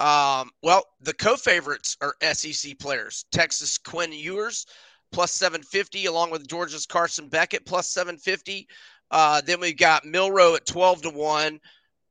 [0.00, 3.26] Um, well, the co favorites are SEC players.
[3.30, 4.66] Texas Quinn Ewers
[5.12, 8.66] plus 750, along with Georgia's Carson Beckett plus 750.
[9.10, 11.46] Uh, then we've got Milroe at 12 to 1.
[11.54, 11.60] Um,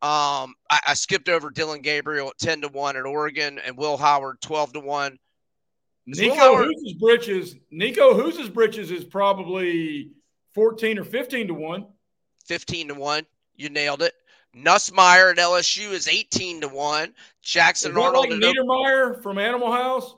[0.01, 4.41] I, I, skipped over Dillon Gabriel at 10 to 1 at Oregon and Will Howard
[4.41, 5.17] 12 to 1.
[6.05, 7.55] Nico House's britches.
[7.71, 10.11] Nico House's britches is probably
[10.53, 11.85] 14 or 15 to 1.
[12.45, 13.25] 15 to 1.
[13.55, 14.13] You nailed it.
[14.55, 17.13] Nussmeier at LSU is 18 to 1.
[17.41, 18.29] Jackson Arnold.
[18.29, 20.15] Like Niedermeyer from Animal House?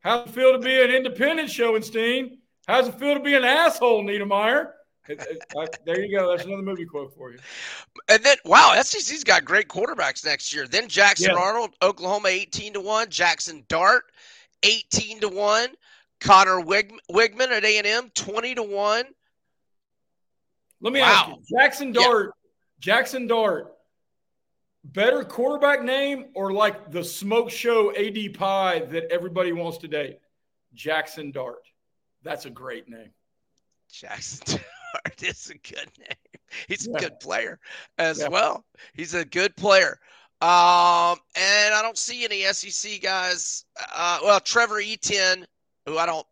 [0.00, 2.38] How's it feel to be an independent Schoenstein?
[2.68, 4.72] How's it feel to be an asshole, Niedermeyer?
[5.86, 6.30] there you go.
[6.30, 7.38] That's another movie quote for you.
[8.08, 10.68] And then, wow, SEC's got great quarterbacks next year.
[10.68, 11.40] Then Jackson yeah.
[11.40, 13.08] Arnold, Oklahoma, 18 to 1.
[13.08, 14.04] Jackson Dart,
[14.62, 15.70] 18 to 1.
[16.20, 19.04] Conner Wig- Weigman at A&M, 20 to 1.
[20.80, 21.06] Let me wow.
[21.06, 22.50] ask you, Jackson Dart, yeah.
[22.80, 23.74] Jackson Dart,
[24.84, 30.20] better quarterback name or like the smoke show AD pie that everybody wants to date?
[30.74, 31.64] Jackson Dart.
[32.22, 33.10] That's a great name.
[33.90, 34.60] Jackson
[34.94, 36.36] Dart is a good name.
[36.68, 37.58] He's a good player
[37.98, 38.28] as yeah.
[38.28, 38.64] well.
[38.94, 39.98] He's a good player.
[40.40, 43.64] Um, and I don't see any SEC guys.
[43.94, 45.46] Uh, well, Trevor Etienne,
[45.84, 46.26] who I don't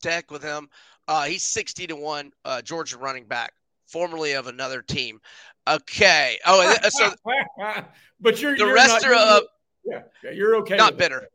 [0.00, 0.68] tech with him.
[1.08, 3.52] Uh, he's 60 to 1, uh, Georgia running back
[3.92, 5.20] formerly of another team.
[5.68, 6.38] Okay.
[6.46, 7.12] Oh, so
[8.20, 9.40] but you're the you're rest not, are uh,
[9.84, 10.76] yeah, yeah, you're okay.
[10.76, 11.28] not bitter.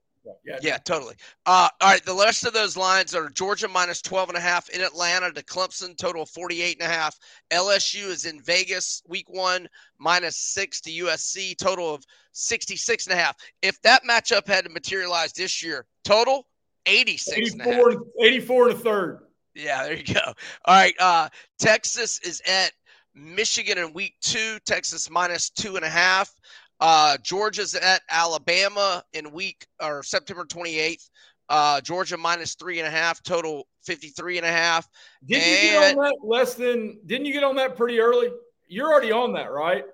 [0.46, 1.16] Yeah, yeah, totally.
[1.46, 4.70] Uh, all right, the rest of those lines are Georgia minus 12 and a half
[4.70, 7.18] in Atlanta to Clemson, total 48 and a half.
[7.52, 12.04] LSU is in Vegas, week one, minus six to USC, total of
[12.34, 13.38] 66 and a half.
[13.62, 16.48] If that matchup had to materialize this year, total
[16.86, 19.20] 86 84, 84 and a third.
[19.58, 20.22] Yeah, there you go.
[20.66, 22.72] All right, uh, Texas is at
[23.16, 26.32] Michigan in week two, Texas minus two and a half.
[26.80, 31.10] Uh, Georgia's at Alabama in week or September 28th.
[31.50, 34.88] Uh, Georgia minus three and a half, total 53 and a half.
[35.26, 38.28] Didn't and, you get on that less than, didn't you get on that pretty early?
[38.68, 39.86] You're already on that, right?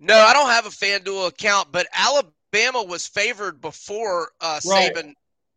[0.00, 4.92] No, I don't have a FanDuel account, but Alabama was favored before uh, right.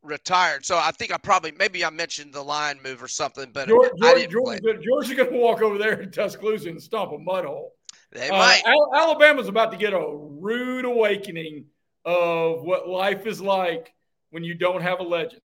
[0.02, 0.66] Retired.
[0.66, 3.92] So I think I probably, maybe I mentioned the line move or something, but George,
[4.00, 7.74] George, George, Georgia's going to walk over there in Tuscaloosa and stomp a mud hole.
[8.12, 8.62] They uh, might.
[8.96, 11.66] Alabama's about to get a rude awakening
[12.06, 13.94] of what life is like
[14.32, 15.42] when you don't have a legend.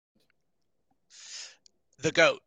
[2.00, 2.42] The goat.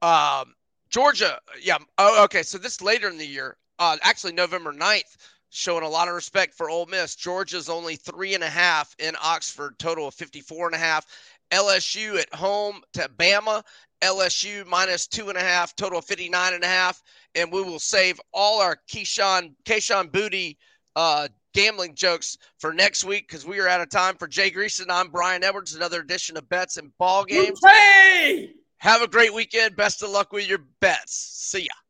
[0.00, 0.54] Um,
[0.90, 1.78] Georgia, yeah.
[1.98, 2.42] Oh, okay.
[2.42, 5.16] So this later in the year, uh, actually November 9th,
[5.54, 7.14] showing a lot of respect for Ole Miss.
[7.14, 11.06] Georgia's only three and a half in Oxford, total of 54 and a half.
[11.52, 13.62] LSU at home to Bama.
[14.02, 17.00] LSU minus two and a half, total of 59 and a half.
[17.36, 20.58] And we will save all our Keyshawn, Keyshawn Booty
[20.96, 24.16] uh, gambling jokes for next week because we are out of time.
[24.16, 25.74] For Jay Greeson, I'm Brian Edwards.
[25.74, 27.60] Another edition of Bets and Ball Games.
[27.64, 28.54] Hey!
[28.78, 29.76] Have a great weekend.
[29.76, 31.14] Best of luck with your bets.
[31.14, 31.81] See ya.